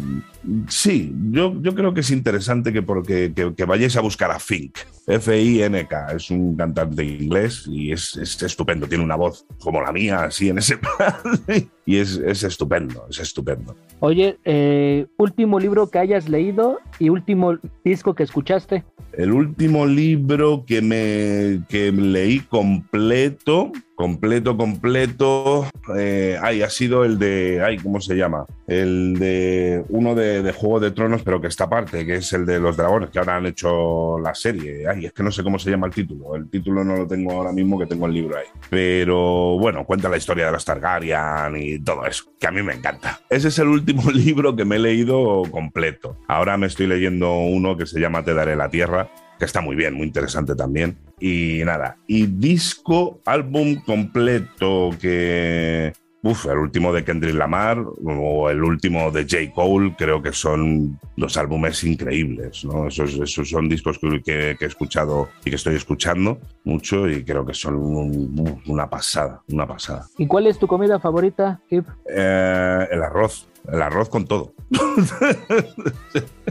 sí, 0.69 1.15
yo, 1.31 1.55
yo, 1.61 1.75
creo 1.75 1.93
que 1.93 2.01
es 2.01 2.11
interesante 2.11 2.73
que, 2.73 2.81
porque, 2.81 3.35
que, 3.37 3.55
que, 3.55 3.65
vayáis 3.67 3.99
a 3.99 4.01
buscar 4.01 4.31
a 4.31 4.39
Fink, 4.39 4.79
F-I-N-K, 5.07 6.13
es 6.13 6.31
un 6.31 6.57
cantante 6.57 7.05
inglés 7.05 7.67
y 7.69 7.93
es, 7.93 8.17
es, 8.17 8.43
estupendo, 8.43 8.87
tiene 8.87 9.05
una 9.05 9.17
voz 9.17 9.45
como 9.59 9.83
la 9.83 9.93
mía, 9.93 10.25
así 10.25 10.49
en 10.49 10.57
ese 10.57 10.79
plan, 10.79 11.15
y 11.85 11.99
es, 11.99 12.17
es, 12.17 12.45
estupendo, 12.45 13.07
es 13.11 13.19
estupendo. 13.19 13.77
Oye, 14.01 14.39
eh, 14.47 15.07
último 15.19 15.61
libro 15.61 15.91
que 15.91 15.99
hayas 15.99 16.31
leído 16.31 16.79
y 16.99 17.11
último 17.11 17.59
disco 17.85 18.15
que 18.15 18.23
escuchaste. 18.23 18.85
El 19.17 19.33
último 19.33 19.87
libro 19.87 20.65
que 20.67 20.83
me 20.83 21.65
que 21.69 21.93
leí 21.93 22.41
completo, 22.41 23.71
completo, 23.95 24.57
completo, 24.57 25.67
eh, 25.97 26.39
ay, 26.43 26.63
ha 26.63 26.71
sido 26.71 27.05
el 27.05 27.19
de, 27.19 27.63
ay, 27.65 27.79
¿cómo 27.79 28.01
se 28.01 28.17
llama? 28.17 28.47
El 28.67 29.15
de 29.19 29.85
uno 29.89 30.15
de, 30.15 30.43
de, 30.43 30.53
Juego 30.53 30.81
de 30.81 30.91
Tronos, 30.91 31.23
pero 31.23 31.41
que 31.41 31.49
está 31.49 31.65
aparte, 31.65 32.05
que 32.05 32.17
es 32.17 32.33
el 32.33 32.47
de 32.47 32.59
los 32.61 32.77
dragones, 32.77 33.11
que 33.11 33.19
ahora 33.19 33.37
han 33.37 33.47
hecho 33.47 34.19
la 34.19 34.35
serie. 34.35 34.89
Ay, 34.89 35.07
es 35.07 35.13
que 35.13 35.23
no 35.23 35.31
sé 35.31 35.43
cómo 35.43 35.59
se 35.59 35.71
llama 35.71 35.87
el 35.87 35.93
título. 35.93 36.35
El 36.35 36.49
título 36.49 36.85
no 36.85 36.97
lo 36.97 37.07
tengo 37.07 37.33
ahora 37.33 37.53
mismo, 37.53 37.79
que 37.79 37.87
tengo 37.87 38.07
el 38.07 38.15
libro 38.15 38.37
ahí. 38.37 38.47
Pero 38.71 39.59
bueno, 39.59 39.85
cuenta 39.85 40.09
la 40.09 40.17
historia 40.17 40.47
de 40.47 40.53
los 40.53 40.65
Targaryen 40.65 41.57
y 41.57 41.79
todo 41.81 42.07
eso, 42.07 42.25
que 42.39 42.47
a 42.47 42.51
mí 42.51 42.63
me 42.63 42.75
encanta. 42.75 43.21
Ese 43.31 43.49
es 43.49 43.59
el 43.59 43.69
último 43.69 44.11
libro 44.13 44.57
que 44.57 44.65
me 44.65 44.77
he 44.77 44.81
leído 44.81 45.43
completo. 45.51 46.17
Ahora 46.29 46.57
me 46.57 46.67
estoy 46.67 46.87
leyendo 46.87 47.33
uno 47.33 47.77
que 47.77 47.87
se 47.87 48.01
llama 48.01 48.25
Te 48.25 48.35
daré 48.35 48.57
la 48.57 48.69
tierra, 48.69 49.09
que 49.39 49.45
está 49.45 49.61
muy 49.61 49.77
bien, 49.77 49.95
muy 49.95 50.07
interesante 50.07 50.55
también. 50.55 50.97
Y 51.21 51.63
nada, 51.65 51.97
y 52.07 52.27
disco, 52.27 53.21
álbum 53.25 53.77
completo 53.85 54.91
que... 55.01 55.93
Uf, 56.27 56.47
el 56.47 56.57
último 56.57 56.91
de 56.91 57.05
Kendrick 57.05 57.35
Lamar 57.35 57.85
o 58.03 58.49
el 58.49 58.65
último 58.65 59.11
de 59.11 59.25
J. 59.25 59.53
Cole, 59.55 59.95
creo 59.95 60.23
que 60.23 60.33
son 60.33 60.99
los 61.17 61.37
álbumes 61.37 61.85
increíbles, 61.85 62.65
¿no? 62.65 62.89
Esos, 62.89 63.13
esos 63.17 63.47
son 63.47 63.69
discos 63.69 63.99
que, 63.99 64.23
que, 64.23 64.57
que, 64.59 64.65
he 64.65 64.69
escuchado 64.69 65.29
y 65.45 65.51
que 65.51 65.57
estoy 65.57 65.77
escuchando 65.77 66.41
mucho 66.65 67.07
y 67.11 67.25
creo 67.25 67.45
que 67.45 67.53
son 67.53 67.77
un, 67.77 68.63
una 68.67 68.89
pasada, 68.89 69.43
una 69.49 69.67
pasada. 69.67 70.07
¿Y 70.17 70.27
cuál 70.27 70.47
es 70.47 70.59
tu 70.59 70.67
comida 70.67 70.99
favorita, 70.99 71.61
Kip? 71.69 71.87
Eh, 72.09 72.89
el 72.91 73.03
arroz, 73.03 73.47
el 73.71 73.83
arroz 73.83 74.09
con 74.09 74.25
todo. 74.25 74.55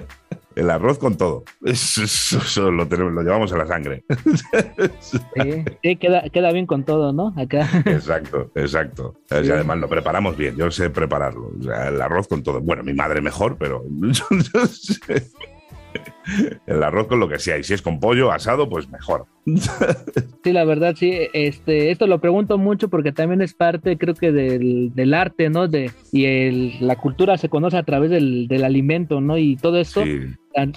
El 0.64 0.70
arroz 0.70 0.98
con 0.98 1.18
todo. 1.18 1.44
Eso, 1.66 2.72
lo, 2.72 2.88
tenemos, 2.88 3.12
lo, 3.12 3.22
llevamos 3.22 3.52
a 3.52 3.58
la 3.58 3.68
sangre. 3.68 4.06
Sí, 5.02 5.20
sí 5.84 5.96
queda, 5.98 6.30
queda, 6.30 6.54
bien 6.54 6.66
con 6.66 6.86
todo, 6.86 7.12
¿no? 7.12 7.34
Acá. 7.36 7.68
Exacto, 7.86 8.50
exacto. 8.56 9.20
Sí. 9.30 9.36
Y 9.44 9.52
además 9.52 9.80
lo 9.80 9.90
preparamos 9.90 10.38
bien, 10.38 10.56
yo 10.56 10.72
sé 10.72 10.90
prepararlo. 10.90 11.52
O 11.60 11.64
sea, 11.64 11.90
el 11.90 12.02
arroz 12.02 12.30
con 12.30 12.44
todo. 12.44 12.62
Bueno, 12.62 12.82
mi 12.82 12.94
madre 12.94 13.20
mejor, 13.20 13.58
pero 13.58 13.84
yo, 13.90 14.26
yo 14.32 14.66
sé. 14.68 15.28
El 16.66 16.82
arroz 16.82 17.08
con 17.08 17.20
lo 17.20 17.28
que 17.28 17.40
sea, 17.40 17.58
y 17.58 17.64
si 17.64 17.74
es 17.74 17.82
con 17.82 18.00
pollo 18.00 18.32
asado, 18.32 18.70
pues 18.70 18.90
mejor. 18.90 19.26
Sí, 20.44 20.54
la 20.54 20.64
verdad, 20.64 20.96
sí. 20.98 21.12
Este, 21.34 21.92
esto 21.92 22.08
lo 22.08 22.20
pregunto 22.20 22.58
mucho 22.58 22.90
porque 22.90 23.12
también 23.12 23.42
es 23.42 23.54
parte, 23.54 23.98
creo 23.98 24.16
que, 24.16 24.32
del, 24.32 24.92
del 24.96 25.14
arte, 25.14 25.50
¿no? 25.50 25.68
De, 25.68 25.92
y 26.14 26.26
el, 26.26 26.76
la 26.80 26.96
cultura 26.96 27.38
se 27.38 27.50
conoce 27.50 27.78
a 27.78 27.84
través 27.84 28.10
del, 28.10 28.48
del 28.48 28.64
alimento, 28.64 29.20
¿no? 29.20 29.38
Y 29.38 29.58
todo 29.58 29.78
esto 29.80 30.04
sí. 30.04 30.22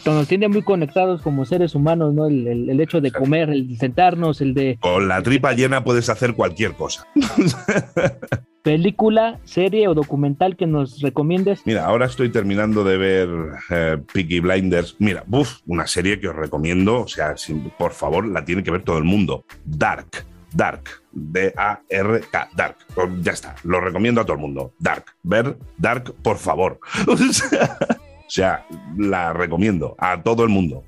Nos 0.05 0.29
tiene 0.29 0.49
muy 0.49 0.63
conectados 0.63 1.23
como 1.23 1.45
seres 1.45 1.75
humanos, 1.75 2.15
¿no? 2.15 2.27
El, 2.27 2.47
el, 2.47 2.71
el 2.71 2.81
hecho 2.81 3.01
de 3.01 3.13
comer, 3.13 3.51
el 3.51 3.69
de 3.69 3.77
sentarnos, 3.77 4.41
el 4.41 4.55
de. 4.55 4.79
Con 4.81 5.09
la 5.09 5.23
tripa 5.23 5.53
llena 5.53 5.85
puedes 5.85 6.09
hacer 6.09 6.35
cualquier 6.35 6.73
cosa. 6.75 7.07
película, 8.67 9.39
serie 9.45 9.87
o 9.87 9.95
documental 9.95 10.57
que 10.57 10.67
nos 10.67 11.01
recomiendes? 11.01 11.63
Mira, 11.65 11.87
ahora 11.87 12.07
estoy 12.07 12.31
terminando 12.31 12.83
de 12.83 12.97
ver 12.97 13.29
eh, 13.71 13.97
Peaky 14.13 14.41
Blinders. 14.41 14.97
Mira, 14.99 15.23
uf, 15.31 15.61
una 15.67 15.87
serie 15.87 16.19
que 16.19 16.27
os 16.27 16.35
recomiendo, 16.35 17.03
o 17.03 17.07
sea, 17.07 17.37
por 17.79 17.93
favor, 17.93 18.27
la 18.27 18.45
tiene 18.45 18.65
que 18.65 18.73
ver 18.73 18.83
todo 18.83 18.99
el 18.99 19.05
mundo. 19.05 19.45
Dark. 19.65 20.09
Dark, 20.53 20.83
D-A-R-K, 21.13 22.49
Dark. 22.57 22.77
Pues 22.95 23.09
ya 23.21 23.33
está, 23.33 23.55
lo 23.63 23.81
recomiendo 23.81 24.21
a 24.21 24.25
todo 24.25 24.35
el 24.35 24.41
mundo. 24.41 24.73
Dark, 24.81 25.05
ver 25.23 25.59
Dark, 25.77 26.15
por 26.23 26.39
favor. 26.39 26.81
o 27.07 27.17
sea, 27.17 27.77
la 28.97 29.33
recomiendo 29.33 29.95
a 29.99 30.23
todo 30.23 30.43
el 30.43 30.49
mundo 30.49 30.85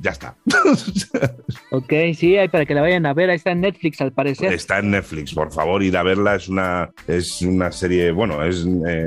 ya 0.00 0.10
está. 0.12 0.36
ok, 1.72 1.92
sí, 2.14 2.36
para 2.52 2.64
que 2.64 2.74
la 2.74 2.82
vayan 2.82 3.04
a 3.06 3.14
ver, 3.14 3.30
ahí 3.30 3.36
está 3.36 3.50
en 3.50 3.62
Netflix 3.62 4.00
al 4.00 4.12
parecer. 4.12 4.52
Está 4.52 4.78
en 4.78 4.92
Netflix, 4.92 5.34
por 5.34 5.52
favor, 5.52 5.82
ir 5.82 5.96
a 5.96 6.02
verla. 6.02 6.36
Es 6.36 6.48
una, 6.48 6.90
es 7.08 7.42
una 7.42 7.72
serie, 7.72 8.12
bueno, 8.12 8.44
es, 8.44 8.64
eh, 8.86 9.06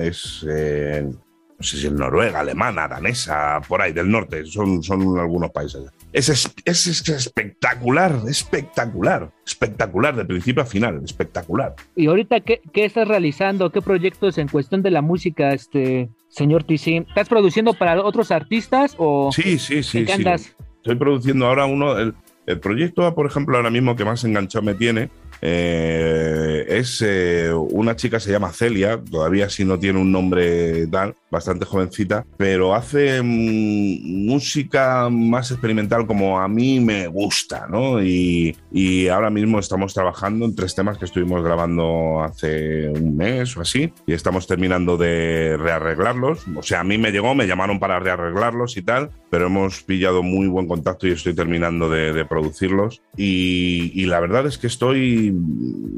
es 0.00 0.44
eh, 0.50 1.06
no 1.58 1.64
sé 1.64 1.76
si 1.76 1.86
es 1.86 1.92
Noruega, 1.92 2.40
alemana, 2.40 2.86
danesa, 2.86 3.60
por 3.66 3.82
ahí, 3.82 3.92
del 3.92 4.08
norte, 4.10 4.44
son, 4.46 4.82
son 4.82 5.18
algunos 5.18 5.50
países. 5.50 5.82
Es, 6.12 6.28
es, 6.28 6.54
es, 6.64 7.08
espectacular, 7.08 8.14
espectacular, 8.28 9.30
espectacular, 9.44 10.14
de 10.14 10.24
principio 10.24 10.62
a 10.62 10.66
final, 10.66 11.02
espectacular. 11.04 11.74
¿Y 11.96 12.06
ahorita 12.06 12.40
qué, 12.40 12.60
qué 12.72 12.84
estás 12.84 13.08
realizando? 13.08 13.70
¿Qué 13.70 13.82
proyectos 13.82 14.38
en 14.38 14.46
cuestión 14.46 14.82
de 14.82 14.92
la 14.92 15.02
música, 15.02 15.52
este, 15.52 16.08
señor 16.28 16.64
TC? 16.64 17.06
¿Estás 17.08 17.28
produciendo 17.28 17.74
para 17.74 18.00
otros 18.02 18.30
artistas 18.30 18.94
o 18.98 19.30
sí, 19.32 19.58
sí, 19.58 19.82
sí, 19.82 20.06
sí. 20.06 20.24
Estoy 20.76 20.96
produciendo 20.96 21.46
ahora 21.46 21.66
uno, 21.66 21.98
el, 21.98 22.14
el, 22.46 22.60
proyecto, 22.60 23.14
por 23.14 23.26
ejemplo, 23.26 23.56
ahora 23.56 23.70
mismo 23.70 23.96
que 23.96 24.04
más 24.04 24.24
enganchado 24.24 24.64
me 24.64 24.74
tiene, 24.74 25.10
eh, 25.40 26.64
es 26.68 27.02
eh, 27.04 27.52
una 27.52 27.96
chica, 27.96 28.20
se 28.20 28.30
llama 28.30 28.52
Celia, 28.52 29.00
todavía 29.02 29.48
si 29.48 29.64
no 29.64 29.78
tiene 29.78 30.00
un 30.00 30.12
nombre 30.12 30.86
tal, 30.88 31.14
bastante 31.30 31.64
jovencita, 31.64 32.26
pero 32.36 32.74
hace 32.74 33.22
mm, 33.22 34.26
música 34.26 35.08
más 35.10 35.50
experimental 35.50 36.06
como 36.06 36.40
a 36.40 36.48
mí 36.48 36.80
me 36.80 37.06
gusta, 37.06 37.66
¿no? 37.68 38.02
Y, 38.02 38.56
y, 38.72 39.08
ahora 39.08 39.30
mismo 39.30 39.58
estamos 39.58 39.94
trabajando 39.94 40.44
en 40.44 40.54
tres 40.54 40.74
temas 40.74 40.98
que 40.98 41.04
estuvimos 41.04 41.42
grabando 41.42 42.22
hace 42.22 42.88
un 42.88 43.16
mes 43.16 43.56
o 43.56 43.60
así, 43.60 43.92
y 44.06 44.12
estamos 44.12 44.46
terminando 44.46 44.96
de 44.96 45.56
rearreglarlos. 45.58 46.44
O 46.56 46.62
sea, 46.62 46.80
a 46.80 46.84
mí 46.84 46.98
me 46.98 47.10
llegó, 47.10 47.34
me 47.34 47.46
llamaron 47.46 47.78
para 47.78 48.00
rearreglarlos 48.00 48.76
y 48.76 48.82
tal, 48.82 49.10
pero 49.30 49.46
hemos 49.46 49.82
pillado 49.82 50.22
muy 50.22 50.46
buen 50.46 50.66
contacto 50.66 51.06
y 51.06 51.12
estoy 51.12 51.34
terminando 51.34 51.88
de, 51.88 52.18
producirlos. 52.28 53.00
Y 53.16 54.04
la 54.06 54.20
verdad 54.20 54.46
es 54.46 54.58
que 54.58 54.66
estoy 54.66 55.27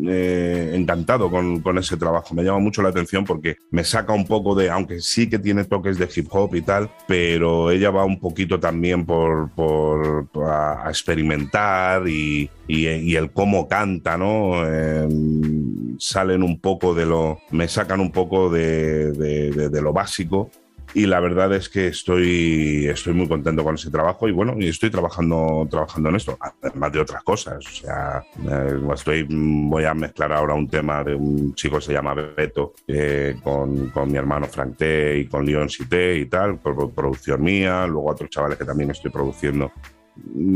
eh, 0.07 0.73
encantado 0.75 1.31
con, 1.31 1.79
ese 1.79 1.97
trabajo. 1.97 2.35
Me 2.35 2.43
llama 2.43 2.59
mucho 2.59 2.83
la 2.83 2.91
atención 2.91 3.25
porque 3.25 3.57
me 3.71 3.85
saca 3.85 4.13
un 4.13 4.27
poco 4.27 4.55
de, 4.55 4.71
aunque 4.71 5.01
sí 5.01 5.29
que 5.29 5.39
tiene 5.39 5.65
toques 5.65 5.99
de 5.99 6.09
hip 6.15 6.27
hop 6.31 6.55
y 6.55 6.63
tal, 6.63 6.91
pero 7.07 7.71
ella 7.71 7.91
va 7.91 8.05
un 8.05 8.19
poquito 8.19 8.59
también 8.59 9.07
por, 9.07 9.51
a, 10.47 10.87
experimentar 10.89 12.07
y, 12.09 12.51
el 12.69 13.33
cómo 13.33 13.67
canta, 13.67 14.17
¿no? 14.17 14.63
Eh, 14.65 15.09
salen 15.99 16.43
un 16.43 16.61
poco 16.61 16.95
de 16.95 17.07
lo, 17.07 17.41
me 17.51 17.67
sacan 17.67 18.01
un 18.01 18.13
poco 18.13 18.49
de 18.51 19.81
lo 19.83 19.93
básico 19.93 20.51
y 20.95 21.07
la 21.07 21.21
verdad 21.21 21.53
es 21.55 21.69
que 21.69 21.89
estoy, 21.89 22.87
estoy 22.87 23.15
muy 23.15 23.29
contento 23.29 23.63
con 23.65 23.75
ese 23.75 23.91
trabajo 23.91 24.29
y 24.29 24.33
bueno, 24.33 24.55
y 24.59 24.69
estoy 24.69 24.91
trabajando, 24.91 25.67
trabajando 25.71 26.09
en 26.09 26.17
esto, 26.17 26.39
además 26.63 26.93
de 26.93 27.01
otras 27.01 27.23
cosas. 27.23 27.67
O 27.67 27.71
sea, 27.71 28.25
eh, 28.49 28.81
estoy, 28.95 29.27
voy 29.29 29.85
a 29.85 29.95
mezclar 29.95 30.33
ahora 30.33 30.55
un 30.55 30.69
tema 30.69 31.05
de 31.05 31.15
un 31.15 31.55
chico 31.55 31.77
que 31.77 31.85
se 31.87 31.93
llama 31.93 32.15
Beto 32.15 32.75
eh, 32.87 33.37
con, 33.43 33.91
con, 33.91 34.11
mi 34.11 34.19
hermano 34.19 34.47
Frank 34.47 34.77
T 34.77 35.19
y 35.19 35.27
con 35.27 35.45
Leon 35.45 35.69
Cité 35.69 36.19
y 36.19 36.27
tal, 36.27 36.59
por 36.59 36.93
producción 36.93 37.43
mía, 37.43 37.87
luego 37.87 38.11
otros 38.11 38.31
chavales 38.31 38.59
que 38.59 38.65
también 38.65 38.91
estoy 38.91 39.11
produciendo 39.11 39.73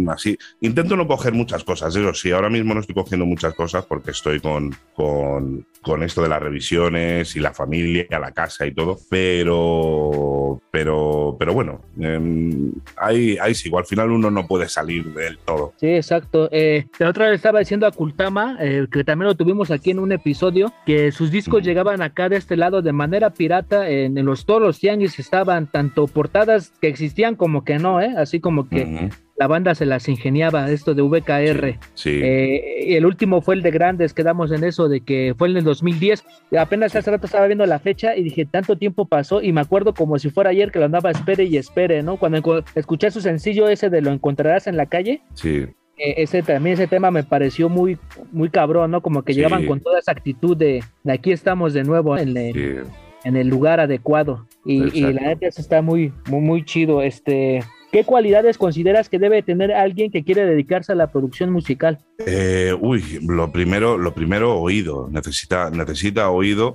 así. 0.08 0.36
Intento 0.60 0.96
no 0.96 1.06
coger 1.06 1.32
muchas 1.32 1.64
cosas, 1.64 1.94
eso 1.94 2.14
sí, 2.14 2.30
ahora 2.30 2.50
mismo 2.50 2.74
no 2.74 2.80
estoy 2.80 2.94
cogiendo 2.94 3.26
muchas 3.26 3.54
cosas 3.54 3.84
porque 3.86 4.10
estoy 4.12 4.40
con, 4.40 4.74
con, 4.94 5.66
con 5.82 6.02
esto 6.02 6.22
de 6.22 6.28
las 6.28 6.42
revisiones 6.42 7.36
y 7.36 7.40
la 7.40 7.52
familia, 7.52 8.06
la 8.10 8.32
casa 8.32 8.66
y 8.66 8.72
todo, 8.72 8.98
pero, 9.08 10.60
pero, 10.70 11.36
pero 11.38 11.52
bueno, 11.52 11.80
eh, 12.00 12.70
ahí, 12.96 13.36
ahí 13.40 13.54
sí, 13.54 13.70
al 13.76 13.86
final 13.86 14.10
uno 14.10 14.30
no 14.30 14.46
puede 14.46 14.68
salir 14.68 15.12
del 15.12 15.38
todo. 15.38 15.72
Sí, 15.76 15.88
exacto. 15.88 16.48
Eh, 16.52 16.86
la 16.98 17.10
otra 17.10 17.26
vez 17.26 17.36
estaba 17.36 17.58
diciendo 17.58 17.86
a 17.86 17.92
Kultama, 17.92 18.56
eh, 18.60 18.86
que 18.90 19.04
también 19.04 19.28
lo 19.28 19.34
tuvimos 19.34 19.70
aquí 19.70 19.90
en 19.90 19.98
un 19.98 20.12
episodio, 20.12 20.72
que 20.86 21.12
sus 21.12 21.30
discos 21.30 21.62
mm. 21.62 21.64
llegaban 21.64 22.02
acá 22.02 22.28
de 22.28 22.36
este 22.36 22.56
lado 22.56 22.82
de 22.82 22.92
manera 22.92 23.30
pirata, 23.30 23.88
en, 23.88 24.16
en 24.16 24.26
los 24.26 24.44
todos 24.46 24.62
los 24.62 24.78
tianguis 24.78 25.18
estaban 25.18 25.66
tanto 25.66 26.06
portadas 26.06 26.72
que 26.80 26.88
existían 26.88 27.36
como 27.36 27.64
que 27.64 27.78
no, 27.78 28.00
¿eh? 28.00 28.14
así 28.16 28.40
como 28.40 28.68
que... 28.68 28.86
Mm 28.86 28.96
-hmm 28.96 29.23
la 29.36 29.46
banda 29.46 29.74
se 29.74 29.86
las 29.86 30.08
ingeniaba, 30.08 30.70
esto 30.70 30.94
de 30.94 31.02
VKR. 31.02 31.78
Sí. 31.94 32.20
Eh, 32.22 32.84
y 32.86 32.94
el 32.94 33.04
último 33.04 33.40
fue 33.40 33.56
el 33.56 33.62
de 33.62 33.70
Grandes, 33.70 34.14
quedamos 34.14 34.52
en 34.52 34.62
eso, 34.62 34.88
de 34.88 35.00
que 35.00 35.34
fue 35.36 35.48
en 35.48 35.56
el 35.56 35.64
2010. 35.64 36.24
Apenas 36.58 36.94
hace 36.94 37.10
rato 37.10 37.26
estaba 37.26 37.46
viendo 37.46 37.66
la 37.66 37.80
fecha 37.80 38.16
y 38.16 38.22
dije, 38.22 38.44
tanto 38.44 38.76
tiempo 38.76 39.06
pasó 39.06 39.42
y 39.42 39.52
me 39.52 39.60
acuerdo 39.60 39.92
como 39.94 40.18
si 40.18 40.30
fuera 40.30 40.50
ayer 40.50 40.70
que 40.70 40.78
lo 40.78 40.84
andaba 40.84 41.10
espere 41.10 41.44
y 41.44 41.56
espere, 41.56 42.02
¿no? 42.02 42.16
Cuando 42.16 42.64
escuché 42.74 43.10
su 43.10 43.20
sencillo 43.20 43.68
ese 43.68 43.90
de 43.90 44.02
Lo 44.02 44.10
encontrarás 44.10 44.66
en 44.66 44.76
la 44.76 44.86
calle. 44.86 45.22
Sí. 45.34 45.66
Eh, 45.96 46.14
ese 46.18 46.42
también 46.42 46.74
ese 46.74 46.86
tema 46.86 47.10
me 47.10 47.22
pareció 47.22 47.68
muy 47.68 47.98
muy 48.32 48.50
cabrón, 48.50 48.90
¿no? 48.90 49.00
Como 49.00 49.22
que 49.22 49.32
sí. 49.32 49.38
llegaban 49.38 49.66
con 49.66 49.80
toda 49.80 49.98
esa 49.98 50.12
actitud 50.12 50.56
de, 50.56 50.82
de 51.02 51.12
aquí 51.12 51.32
estamos 51.32 51.72
de 51.72 51.84
nuevo 51.84 52.18
en 52.18 52.36
el, 52.36 52.52
sí. 52.52 52.90
en 53.24 53.36
el 53.36 53.48
lugar 53.48 53.80
adecuado. 53.80 54.46
Y, 54.64 54.96
y 54.96 55.12
la 55.12 55.22
neta 55.22 55.48
está 55.48 55.82
muy, 55.82 56.12
muy, 56.28 56.40
muy 56.40 56.64
chido. 56.64 57.02
Este, 57.02 57.62
¿Qué 57.94 58.02
cualidades 58.02 58.58
consideras 58.58 59.08
que 59.08 59.20
debe 59.20 59.40
tener 59.44 59.70
alguien 59.70 60.10
que 60.10 60.24
quiere 60.24 60.44
dedicarse 60.44 60.90
a 60.90 60.96
la 60.96 61.12
producción 61.12 61.52
musical? 61.52 62.00
Eh, 62.26 62.76
uy, 62.80 63.20
lo 63.22 63.52
primero, 63.52 63.96
lo 63.96 64.12
primero, 64.12 64.58
oído. 64.58 65.08
Necesita, 65.12 65.70
necesita 65.70 66.28
oído. 66.28 66.74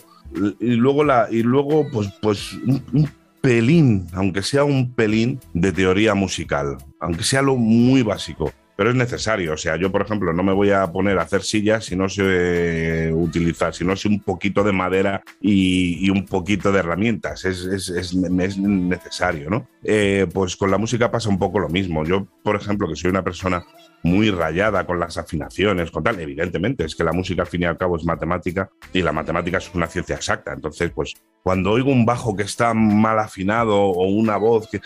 Y 0.61 0.75
luego, 0.75 1.03
la, 1.03 1.27
y 1.29 1.43
luego 1.43 1.85
pues, 1.91 2.07
pues 2.21 2.53
un, 2.53 3.09
pelín, 3.41 4.07
aunque 4.13 4.41
sea 4.41 4.63
un 4.63 4.93
pelín 4.93 5.41
de 5.53 5.73
teoría 5.73 6.13
musical, 6.15 6.77
aunque 7.01 7.23
sea 7.23 7.41
lo 7.41 7.57
muy 7.57 8.01
básico 8.01 8.53
pero 8.79 8.91
es 8.91 8.95
necesario. 8.95 9.55
O 9.55 9.57
sea, 9.57 9.75
yo, 9.75 9.91
por 9.91 10.03
ejemplo, 10.03 10.31
no 10.31 10.41
me 10.41 10.53
voy 10.53 10.71
a 10.71 10.89
poner 10.89 11.19
a 11.19 11.23
hacer 11.23 11.43
sillas 11.43 11.83
si 11.83 11.97
no 11.97 12.07
sé 12.07 13.11
utilizar, 13.13 13.75
si 13.75 13.83
no 13.83 13.93
sé 13.97 14.07
un 14.07 14.21
poquito 14.21 14.63
de 14.63 14.71
madera 14.71 15.21
y, 15.41 16.05
y 16.05 16.09
un 16.09 16.25
poquito 16.25 16.71
de 16.71 16.79
herramientas. 16.79 17.43
Es, 17.43 17.65
es, 17.65 17.89
es, 17.89 18.13
es 18.13 18.57
necesario, 18.57 19.49
¿no? 19.49 19.67
Eh, 19.83 20.27
pues 20.33 20.55
con 20.55 20.71
la 20.71 20.77
música 20.77 21.11
pasa 21.11 21.27
un 21.27 21.37
poco 21.37 21.59
lo 21.59 21.67
mismo. 21.67 22.05
Yo, 22.05 22.25
por 22.41 22.55
ejemplo, 22.55 22.87
que 22.87 22.95
soy 22.95 23.09
una 23.09 23.21
persona 23.21 23.65
muy 24.03 24.31
rayada 24.31 24.85
con 24.85 24.99
las 24.99 25.17
afinaciones, 25.17 25.91
con 25.91 26.03
tal, 26.03 26.19
evidentemente, 26.19 26.85
es 26.85 26.95
que 26.95 27.03
la 27.03 27.11
música 27.11 27.43
al 27.43 27.47
fin 27.47 27.63
y 27.63 27.65
al 27.65 27.77
cabo 27.77 27.97
es 27.97 28.05
matemática 28.05 28.69
y 28.93 29.01
la 29.01 29.11
matemática 29.11 29.57
es 29.57 29.69
una 29.73 29.87
ciencia 29.87 30.15
exacta. 30.15 30.53
Entonces, 30.53 30.91
pues 30.93 31.15
cuando 31.43 31.71
oigo 31.71 31.91
un 31.91 32.05
bajo 32.05 32.35
que 32.35 32.43
está 32.43 32.73
mal 32.73 33.19
afinado 33.19 33.77
o 33.77 34.07
una 34.07 34.37
voz 34.37 34.69
que... 34.69 34.81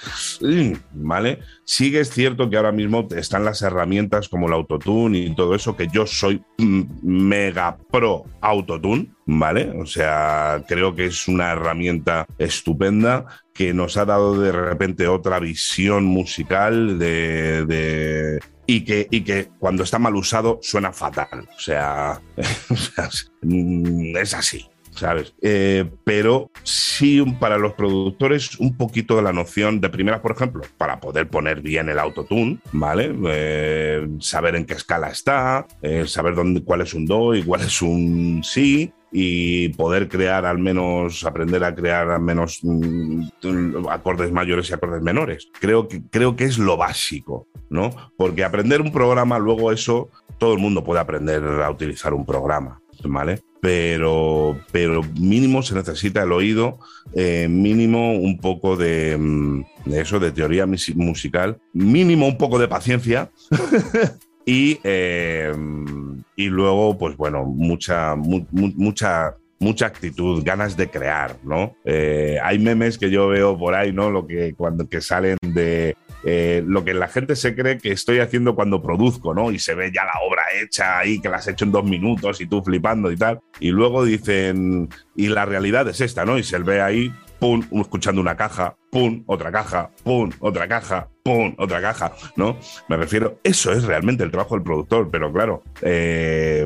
¿Vale? 0.93 1.39
Sí 1.65 1.91
que 1.91 2.01
es 2.01 2.11
cierto 2.11 2.49
que 2.49 2.57
ahora 2.57 2.71
mismo 2.71 3.07
están 3.15 3.45
las 3.45 3.61
herramientas 3.61 4.29
como 4.29 4.47
el 4.47 4.53
autotune 4.53 5.17
y 5.19 5.35
todo 5.35 5.55
eso, 5.55 5.75
que 5.75 5.87
yo 5.87 6.05
soy 6.05 6.43
mega 6.57 7.77
pro 7.91 8.25
autotune, 8.41 9.11
¿vale? 9.25 9.71
O 9.79 9.85
sea, 9.85 10.63
creo 10.67 10.95
que 10.95 11.05
es 11.05 11.27
una 11.27 11.51
herramienta 11.51 12.25
estupenda 12.37 13.25
que 13.53 13.73
nos 13.73 13.97
ha 13.97 14.05
dado 14.05 14.39
de 14.39 14.51
repente 14.51 15.07
otra 15.07 15.39
visión 15.39 16.05
musical 16.05 16.97
de, 16.97 17.65
de 17.65 18.39
y 18.65 18.83
que, 18.83 19.07
y 19.09 19.21
que 19.21 19.49
cuando 19.59 19.83
está 19.83 19.99
mal 19.99 20.15
usado 20.15 20.59
suena 20.61 20.91
fatal. 20.91 21.47
O 21.55 21.59
sea, 21.59 22.21
es 22.37 24.33
así. 24.33 24.67
¿sabes? 24.95 25.33
Eh, 25.41 25.89
pero 26.03 26.51
sí 26.63 27.23
para 27.39 27.57
los 27.57 27.73
productores 27.73 28.59
un 28.59 28.77
poquito 28.77 29.15
de 29.15 29.23
la 29.23 29.33
noción 29.33 29.81
de 29.81 29.89
primeras, 29.89 30.21
por 30.21 30.31
ejemplo, 30.31 30.61
para 30.77 30.99
poder 30.99 31.27
poner 31.29 31.61
bien 31.61 31.89
el 31.89 31.99
autotune, 31.99 32.59
¿vale? 32.71 33.13
Eh, 33.27 34.07
saber 34.19 34.55
en 34.55 34.65
qué 34.65 34.73
escala 34.73 35.09
está, 35.09 35.65
eh, 35.81 36.05
saber 36.07 36.35
dónde, 36.35 36.63
cuál 36.63 36.81
es 36.81 36.93
un 36.93 37.05
do 37.05 37.35
y 37.35 37.43
cuál 37.43 37.61
es 37.61 37.81
un 37.81 38.41
si, 38.43 38.91
y 39.15 39.69
poder 39.69 40.09
crear 40.09 40.43
al 40.43 40.57
menos, 40.57 41.23
aprender 41.23 41.63
a 41.63 41.75
crear 41.75 42.09
al 42.09 42.21
menos 42.21 42.59
mm, 42.63 43.27
acordes 43.87 44.31
mayores 44.31 44.69
y 44.69 44.73
acordes 44.73 45.03
menores. 45.03 45.49
Creo 45.59 45.87
que, 45.87 46.01
creo 46.09 46.35
que 46.35 46.45
es 46.45 46.57
lo 46.57 46.77
básico, 46.77 47.47
¿no? 47.69 47.91
Porque 48.17 48.43
aprender 48.43 48.81
un 48.81 48.91
programa, 48.91 49.37
luego 49.37 49.71
eso, 49.71 50.09
todo 50.39 50.53
el 50.53 50.59
mundo 50.59 50.83
puede 50.83 50.99
aprender 50.99 51.43
a 51.43 51.69
utilizar 51.69 52.15
un 52.15 52.25
programa, 52.25 52.81
¿vale? 53.03 53.39
Pero, 53.61 54.59
pero 54.71 55.03
mínimo 55.19 55.61
se 55.61 55.75
necesita 55.75 56.23
el 56.23 56.31
oído, 56.31 56.79
eh, 57.13 57.47
mínimo 57.47 58.13
un 58.13 58.39
poco 58.39 58.75
de, 58.75 59.63
de, 59.85 60.01
eso, 60.01 60.19
de 60.19 60.31
teoría 60.31 60.65
musical, 60.65 61.59
mínimo 61.71 62.27
un 62.27 62.37
poco 62.39 62.57
de 62.57 62.67
paciencia. 62.67 63.29
y, 64.45 64.79
eh, 64.83 65.53
y 66.35 66.47
luego, 66.47 66.97
pues 66.97 67.15
bueno, 67.17 67.45
mucha, 67.45 68.15
mu 68.15 68.45
mucha 68.51 69.35
mucha 69.59 69.85
actitud, 69.85 70.43
ganas 70.43 70.75
de 70.75 70.89
crear, 70.89 71.37
¿no? 71.43 71.75
Eh, 71.85 72.37
hay 72.43 72.59
memes 72.59 72.97
que 72.97 73.09
yo 73.09 73.29
veo 73.29 73.57
por 73.57 73.73
ahí, 73.73 73.93
¿no? 73.93 74.11
Lo 74.11 74.27
que 74.27 74.53
cuando 74.55 74.87
que 74.87 74.99
salen 74.99 75.37
de 75.41 75.95
eh, 76.25 76.63
lo 76.65 76.85
que 76.85 76.93
la 76.93 77.07
gente 77.07 77.35
se 77.35 77.53
cree 77.55 77.77
que 77.77 77.91
estoy 77.91 78.19
haciendo 78.19 78.55
cuando 78.55 78.81
produzco, 78.81 79.33
¿no? 79.33 79.51
Y 79.51 79.59
se 79.59 79.73
ve 79.73 79.91
ya 79.93 80.05
la 80.05 80.13
obra 80.27 80.43
hecha 80.61 80.99
ahí, 80.99 81.19
que 81.19 81.29
la 81.29 81.37
has 81.37 81.47
hecho 81.47 81.65
en 81.65 81.71
dos 81.71 81.83
minutos 81.83 82.39
y 82.41 82.45
tú 82.45 82.61
flipando 82.63 83.11
y 83.11 83.17
tal. 83.17 83.39
Y 83.59 83.71
luego 83.71 84.05
dicen, 84.05 84.89
y 85.15 85.27
la 85.27 85.45
realidad 85.45 85.87
es 85.89 86.01
esta, 86.01 86.25
¿no? 86.25 86.37
Y 86.37 86.43
se 86.43 86.59
ve 86.59 86.81
ahí, 86.81 87.11
pum, 87.43 87.61
escuchando 87.81 88.21
una 88.21 88.37
caja, 88.37 88.77
pum, 88.89 89.21
otra 89.25 89.51
caja, 89.51 89.89
pum, 90.01 90.31
otra 90.39 90.65
caja, 90.65 91.09
pum, 91.23 91.53
otra 91.57 91.81
caja, 91.81 92.13
¿no? 92.37 92.57
Me 92.87 92.95
refiero, 92.95 93.41
eso 93.43 93.73
es 93.73 93.83
realmente 93.83 94.23
el 94.23 94.31
trabajo 94.31 94.55
del 94.55 94.63
productor, 94.63 95.09
pero 95.11 95.33
claro, 95.33 95.61
eh, 95.81 96.65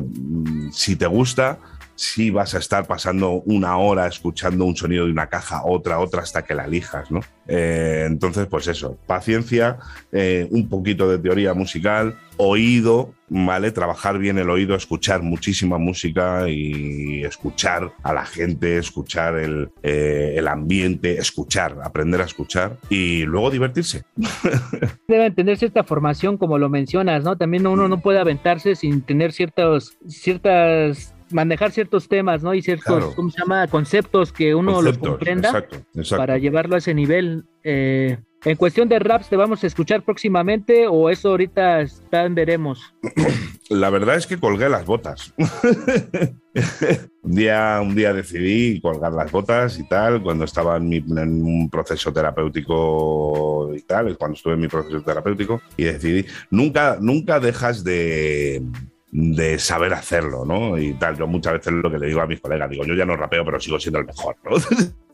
si 0.70 0.94
te 0.94 1.08
gusta 1.08 1.58
sí 1.98 2.30
vas 2.30 2.54
a 2.54 2.58
estar 2.58 2.86
pasando 2.86 3.42
una 3.44 3.76
hora 3.76 4.06
escuchando 4.06 4.64
un 4.64 4.76
sonido 4.76 5.06
de 5.06 5.10
una 5.10 5.26
caja, 5.26 5.62
otra, 5.64 5.98
otra, 5.98 6.22
hasta 6.22 6.44
que 6.44 6.54
la 6.54 6.64
elijas, 6.64 7.10
¿no? 7.10 7.20
Eh, 7.48 8.04
entonces, 8.06 8.46
pues 8.46 8.68
eso, 8.68 8.96
paciencia, 9.06 9.78
eh, 10.12 10.46
un 10.52 10.68
poquito 10.68 11.10
de 11.10 11.18
teoría 11.18 11.54
musical, 11.54 12.14
oído, 12.36 13.14
¿vale? 13.28 13.72
Trabajar 13.72 14.16
bien 14.18 14.38
el 14.38 14.48
oído, 14.48 14.76
escuchar 14.76 15.22
muchísima 15.22 15.76
música 15.76 16.48
y 16.48 17.24
escuchar 17.24 17.92
a 18.04 18.12
la 18.12 18.24
gente, 18.24 18.78
escuchar 18.78 19.36
el, 19.36 19.70
eh, 19.82 20.34
el 20.36 20.46
ambiente, 20.46 21.18
escuchar, 21.18 21.78
aprender 21.82 22.20
a 22.20 22.26
escuchar 22.26 22.76
y 22.88 23.24
luego 23.24 23.50
divertirse. 23.50 24.04
Deben 25.08 25.34
tener 25.34 25.58
cierta 25.58 25.82
formación, 25.82 26.36
como 26.38 26.58
lo 26.58 26.68
mencionas, 26.68 27.24
¿no? 27.24 27.36
También 27.36 27.66
uno 27.66 27.88
no 27.88 28.00
puede 28.00 28.20
aventarse 28.20 28.76
sin 28.76 29.02
tener 29.02 29.32
ciertos, 29.32 29.98
ciertas 30.06 31.12
manejar 31.30 31.72
ciertos 31.72 32.08
temas, 32.08 32.42
¿no? 32.42 32.54
Y 32.54 32.62
ciertos, 32.62 32.86
claro. 32.86 33.12
¿cómo 33.14 33.30
se 33.30 33.40
llama? 33.40 33.66
Conceptos 33.68 34.32
que 34.32 34.54
uno 34.54 34.74
Conceptos, 34.74 35.02
los 35.02 35.10
comprenda 35.10 35.48
exacto, 35.48 35.76
exacto. 35.94 36.16
para 36.16 36.38
llevarlo 36.38 36.74
a 36.74 36.78
ese 36.78 36.94
nivel. 36.94 37.44
Eh, 37.64 38.18
en 38.44 38.56
cuestión 38.56 38.88
de 38.88 39.00
raps, 39.00 39.28
¿te 39.28 39.36
vamos 39.36 39.64
a 39.64 39.66
escuchar 39.66 40.02
próximamente 40.02 40.86
o 40.86 41.10
eso 41.10 41.30
ahorita 41.30 41.80
está 41.80 42.24
en 42.24 42.36
veremos? 42.36 42.94
La 43.68 43.90
verdad 43.90 44.16
es 44.16 44.26
que 44.26 44.38
colgué 44.38 44.68
las 44.68 44.86
botas. 44.86 45.34
un, 47.22 47.34
día, 47.34 47.80
un 47.82 47.94
día 47.94 48.14
decidí 48.14 48.80
colgar 48.80 49.12
las 49.12 49.30
botas 49.30 49.78
y 49.78 49.86
tal, 49.86 50.22
cuando 50.22 50.44
estaba 50.44 50.76
en, 50.76 50.88
mi, 50.88 50.96
en, 50.96 51.42
un 51.42 51.68
proceso 51.68 52.12
terapéutico 52.12 53.74
y 53.76 53.82
tal, 53.82 54.16
cuando 54.16 54.36
estuve 54.36 54.54
en 54.54 54.60
mi 54.60 54.68
proceso 54.68 55.02
terapéutico, 55.02 55.60
y 55.76 55.84
decidí, 55.84 56.24
nunca, 56.50 56.96
nunca 57.00 57.40
dejas 57.40 57.84
de 57.84 58.62
de 59.10 59.58
saber 59.58 59.94
hacerlo, 59.94 60.44
¿no? 60.44 60.78
Y 60.78 60.94
tal, 60.94 61.16
yo 61.16 61.26
muchas 61.26 61.54
veces 61.54 61.72
lo 61.72 61.90
que 61.90 61.98
le 61.98 62.06
digo 62.06 62.20
a 62.20 62.26
mis 62.26 62.40
colegas, 62.40 62.70
digo, 62.70 62.84
yo 62.84 62.94
ya 62.94 63.04
no 63.04 63.16
rapeo, 63.16 63.44
pero 63.44 63.60
sigo 63.60 63.80
siendo 63.80 64.00
el 64.00 64.06
mejor, 64.06 64.36
¿no? 64.44 64.56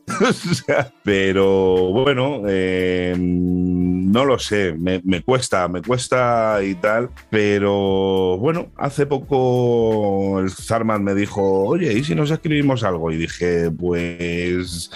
pero 1.03 1.91
bueno, 1.91 2.43
eh, 2.47 3.15
no 3.17 4.25
lo 4.25 4.37
sé, 4.37 4.73
me, 4.77 5.01
me, 5.03 5.21
cuesta, 5.21 5.67
me 5.67 5.81
cuesta 5.81 6.59
y 6.63 6.75
tal, 6.75 7.09
pero 7.29 8.37
bueno, 8.37 8.71
hace 8.77 9.05
poco 9.05 10.39
el 10.39 10.51
Zarman 10.51 11.03
me 11.03 11.15
dijo, 11.15 11.63
oye, 11.65 11.93
¿y 11.93 12.03
si 12.03 12.15
nos 12.15 12.31
escribimos 12.31 12.83
algo? 12.83 13.11
Y 13.11 13.17
dije, 13.17 13.71
pues 13.71 14.91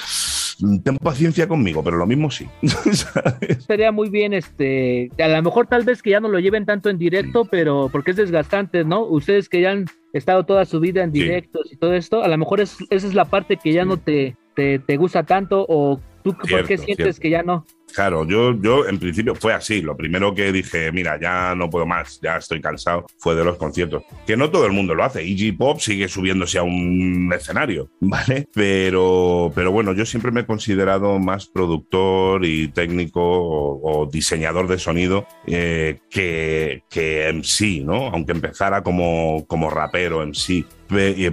ten 0.83 0.97
paciencia 0.97 1.47
conmigo, 1.47 1.83
pero 1.83 1.97
lo 1.97 2.05
mismo 2.05 2.29
sí. 2.29 2.47
Estaría 3.41 3.91
muy 3.91 4.09
bien, 4.09 4.33
este, 4.33 5.09
a 5.19 5.27
lo 5.27 5.41
mejor 5.41 5.67
tal 5.67 5.83
vez 5.83 6.01
que 6.01 6.11
ya 6.11 6.19
no 6.19 6.27
lo 6.27 6.39
lleven 6.39 6.65
tanto 6.65 6.89
en 6.89 6.97
directo, 6.97 7.45
pero 7.45 7.89
porque 7.91 8.11
es 8.11 8.17
desgastante, 8.17 8.83
¿no? 8.83 9.05
Ustedes 9.05 9.49
que 9.49 9.61
ya 9.61 9.71
han 9.71 9.85
estado 10.13 10.45
toda 10.45 10.65
su 10.65 10.79
vida 10.79 11.03
en 11.03 11.11
directos 11.11 11.71
y 11.71 11.77
todo 11.77 11.93
esto, 11.93 12.23
a 12.23 12.27
lo 12.27 12.37
mejor 12.37 12.61
es, 12.61 12.77
esa 12.89 13.07
es 13.07 13.13
la 13.13 13.25
parte 13.25 13.57
que 13.57 13.73
ya 13.73 13.85
no 13.85 13.97
te, 13.97 14.35
te, 14.55 14.79
te, 14.79 14.97
gusta 14.97 15.23
tanto 15.23 15.65
o 15.69 15.99
tú 16.23 16.33
por 16.33 16.65
qué 16.65 16.77
sientes 16.77 16.95
cierto. 16.95 17.21
que 17.21 17.29
ya 17.29 17.43
no. 17.43 17.65
Claro, 17.93 18.25
yo, 18.25 18.53
yo 18.61 18.87
en 18.87 18.99
principio 18.99 19.35
fue 19.35 19.53
así. 19.53 19.81
Lo 19.81 19.95
primero 19.95 20.33
que 20.33 20.51
dije, 20.51 20.91
mira, 20.91 21.19
ya 21.19 21.55
no 21.55 21.69
puedo 21.69 21.85
más, 21.85 22.19
ya 22.21 22.37
estoy 22.37 22.61
cansado, 22.61 23.05
fue 23.17 23.35
de 23.35 23.43
los 23.43 23.57
conciertos. 23.57 24.03
Que 24.25 24.37
no 24.37 24.49
todo 24.49 24.65
el 24.65 24.71
mundo 24.71 24.95
lo 24.95 25.03
hace. 25.03 25.23
Iggy 25.23 25.51
Pop 25.53 25.79
sigue 25.79 26.07
subiéndose 26.07 26.57
a 26.57 26.63
un 26.63 27.31
escenario, 27.33 27.89
¿vale? 27.99 28.47
Pero, 28.53 29.51
pero 29.55 29.71
bueno, 29.71 29.93
yo 29.93 30.05
siempre 30.05 30.31
me 30.31 30.41
he 30.41 30.45
considerado 30.45 31.19
más 31.19 31.47
productor 31.47 32.45
y 32.45 32.69
técnico 32.69 33.21
o, 33.21 34.01
o 34.01 34.05
diseñador 34.05 34.67
de 34.67 34.79
sonido 34.79 35.27
eh, 35.45 35.99
que, 36.09 36.83
que 36.89 37.31
MC, 37.33 37.83
¿no? 37.83 38.07
Aunque 38.07 38.31
empezara 38.31 38.83
como, 38.83 39.45
como 39.47 39.69
rapero 39.69 40.25
MC 40.25 40.65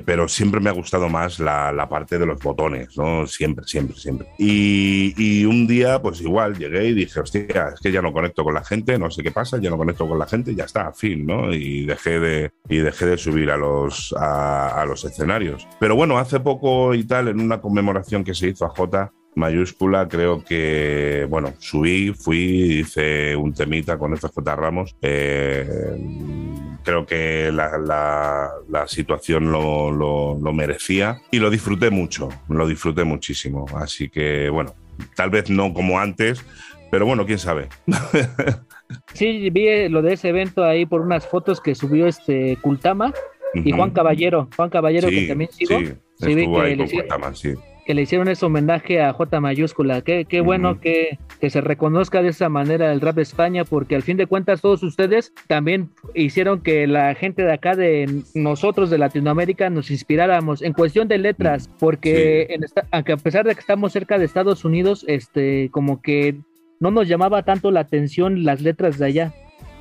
pero 0.05 0.29
siempre 0.29 0.61
me 0.61 0.71
ha 0.71 0.73
gustado 0.73 1.09
más 1.09 1.38
la, 1.40 1.73
la, 1.73 1.88
parte 1.88 2.19
de 2.19 2.27
los 2.27 2.38
botones, 2.40 2.97
¿no? 2.97 3.27
Siempre, 3.27 3.64
siempre, 3.66 3.97
siempre. 3.97 4.29
Y, 4.38 5.14
y, 5.16 5.45
un 5.45 5.66
día, 5.66 6.01
pues 6.01 6.21
igual, 6.21 6.57
llegué 6.59 6.88
y 6.88 6.95
dije, 6.95 7.21
hostia, 7.21 7.71
es 7.75 7.81
que 7.81 7.90
ya 7.90 8.03
no 8.03 8.12
conecto 8.12 8.45
con 8.45 8.55
la 8.55 8.64
gente, 8.64 8.99
no 8.99 9.11
sé 9.11 9.23
qué 9.23 9.31
pasa, 9.31 9.59
ya 9.59 9.71
no 9.71 9.79
conecto 9.79 10.07
con 10.07 10.19
la 10.19 10.27
gente, 10.27 10.55
ya 10.55 10.64
está, 10.64 10.92
fin, 10.92 11.27
¿no? 11.27 11.53
Y 11.53 11.87
dejé 11.87 12.21
de, 12.21 12.51
y 12.69 12.79
dejé 12.79 13.07
de 13.07 13.19
subir 13.19 13.51
a 13.51 13.57
los, 13.57 14.14
a, 14.19 14.81
a 14.81 14.85
los 14.85 15.05
escenarios. 15.05 15.66
Pero 15.81 15.97
bueno, 15.97 16.19
hace 16.19 16.40
poco 16.40 16.95
y 16.95 17.05
tal, 17.05 17.29
en 17.29 17.40
una 17.40 17.61
conmemoración 17.61 18.25
que 18.25 18.35
se 18.35 18.49
hizo 18.49 18.66
a 18.66 18.71
J, 18.71 19.12
mayúscula, 19.37 20.09
creo 20.09 20.42
que, 20.42 21.27
bueno, 21.29 21.53
subí, 21.59 22.12
fui, 22.12 22.81
hice 22.81 23.37
un 23.37 23.53
temita 23.53 23.99
con 23.99 24.16
FJ 24.16 24.57
Ramos. 24.57 24.97
Eh, 25.03 26.46
creo 26.87 27.05
que 27.05 27.51
la, 27.53 27.79
la, 27.79 28.51
la 28.70 28.87
situación 28.87 29.51
lo, 29.51 29.90
lo, 29.90 30.38
lo, 30.40 30.53
merecía 30.53 31.20
y 31.33 31.40
lo 31.40 31.51
disfruté 31.51 31.90
mucho, 31.90 32.29
lo 32.49 32.66
disfruté 32.66 33.03
muchísimo. 33.03 33.66
Así 33.75 34.09
que, 34.09 34.49
bueno, 34.49 34.72
tal 35.16 35.31
vez 35.31 35.51
no 35.51 35.75
como 35.75 35.99
antes, 35.99 36.44
pero 36.92 37.05
bueno, 37.05 37.27
quién 37.27 37.40
sabe. 37.40 37.68
sí, 39.14 39.51
vi 39.51 39.88
lo 39.88 40.01
de 40.01 40.12
ese 40.12 40.29
evento 40.29 40.62
ahí 40.64 40.87
por 40.87 41.01
unas 41.01 41.27
fotos 41.27 41.61
que 41.61 41.75
subió 41.75 42.07
este 42.07 42.57
Kultama 42.62 43.12
y 43.53 43.59
uh 43.59 43.62
-huh. 43.62 43.77
Juan 43.77 43.90
Caballero, 43.90 44.49
Juan 44.55 44.70
Caballero 44.70 45.09
sí, 45.09 45.14
que 45.14 45.27
también 45.27 45.51
sigo. 45.51 45.81
Sí, 45.81 45.92
sí 46.18 46.35
vi 46.37 46.46
que 46.46 46.77
le, 46.77 46.88
Kultama, 46.88 47.35
sí 47.35 47.55
que 47.87 47.94
le 47.94 48.03
hicieron 48.03 48.29
ese 48.29 48.44
homenaje 48.44 49.01
a 49.01 49.12
J 49.12 49.40
mayúscula. 49.40 50.03
Qué, 50.03 50.25
qué 50.29 50.40
bueno 50.40 50.72
uh 50.72 50.75
-huh. 50.75 50.81
que, 50.81 51.18
que, 51.40 51.51
se 51.51 51.61
reconozca 51.61 52.20
de 52.20 52.31
esa 52.31 52.49
manera 52.49 52.92
el 52.92 53.01
rap 53.01 53.14
de 53.14 53.22
España, 53.22 53.64
porque 53.64 53.94
al 53.94 54.03
fin 54.03 54.16
de 54.16 54.27
cuentas 54.27 54.61
todos 54.61 54.83
ustedes 54.83 55.33
también 55.46 55.90
hicieron 56.12 56.61
que 56.62 56.88
la 56.88 57.14
gente 57.14 57.42
de 57.42 57.53
acá, 57.53 57.77
de 57.77 58.22
nosotros 58.35 58.90
de 58.90 58.99
Latinoamérica, 58.99 59.70
nos 59.70 59.92
inspiráramos 59.92 60.62
en 60.62 60.72
cuestión 60.72 61.07
de 61.07 61.18
letras, 61.18 61.70
porque 61.79 62.46
sí. 62.49 62.55
en 62.55 62.64
esta, 62.64 62.87
aunque 62.90 63.12
a 63.12 63.16
pesar 63.16 63.46
de 63.46 63.55
que 63.55 63.61
estamos 63.61 63.92
cerca 63.92 64.18
de 64.18 64.25
Estados 64.25 64.64
Unidos, 64.64 65.05
este, 65.07 65.68
como 65.70 66.03
que 66.03 66.37
no 66.81 66.90
nos 66.90 67.07
llamaba 67.07 67.44
tanto 67.44 67.70
la 67.70 67.81
atención 67.81 68.44
las 68.44 68.62
letras 68.62 68.99
de 68.99 69.07
allá. 69.07 69.35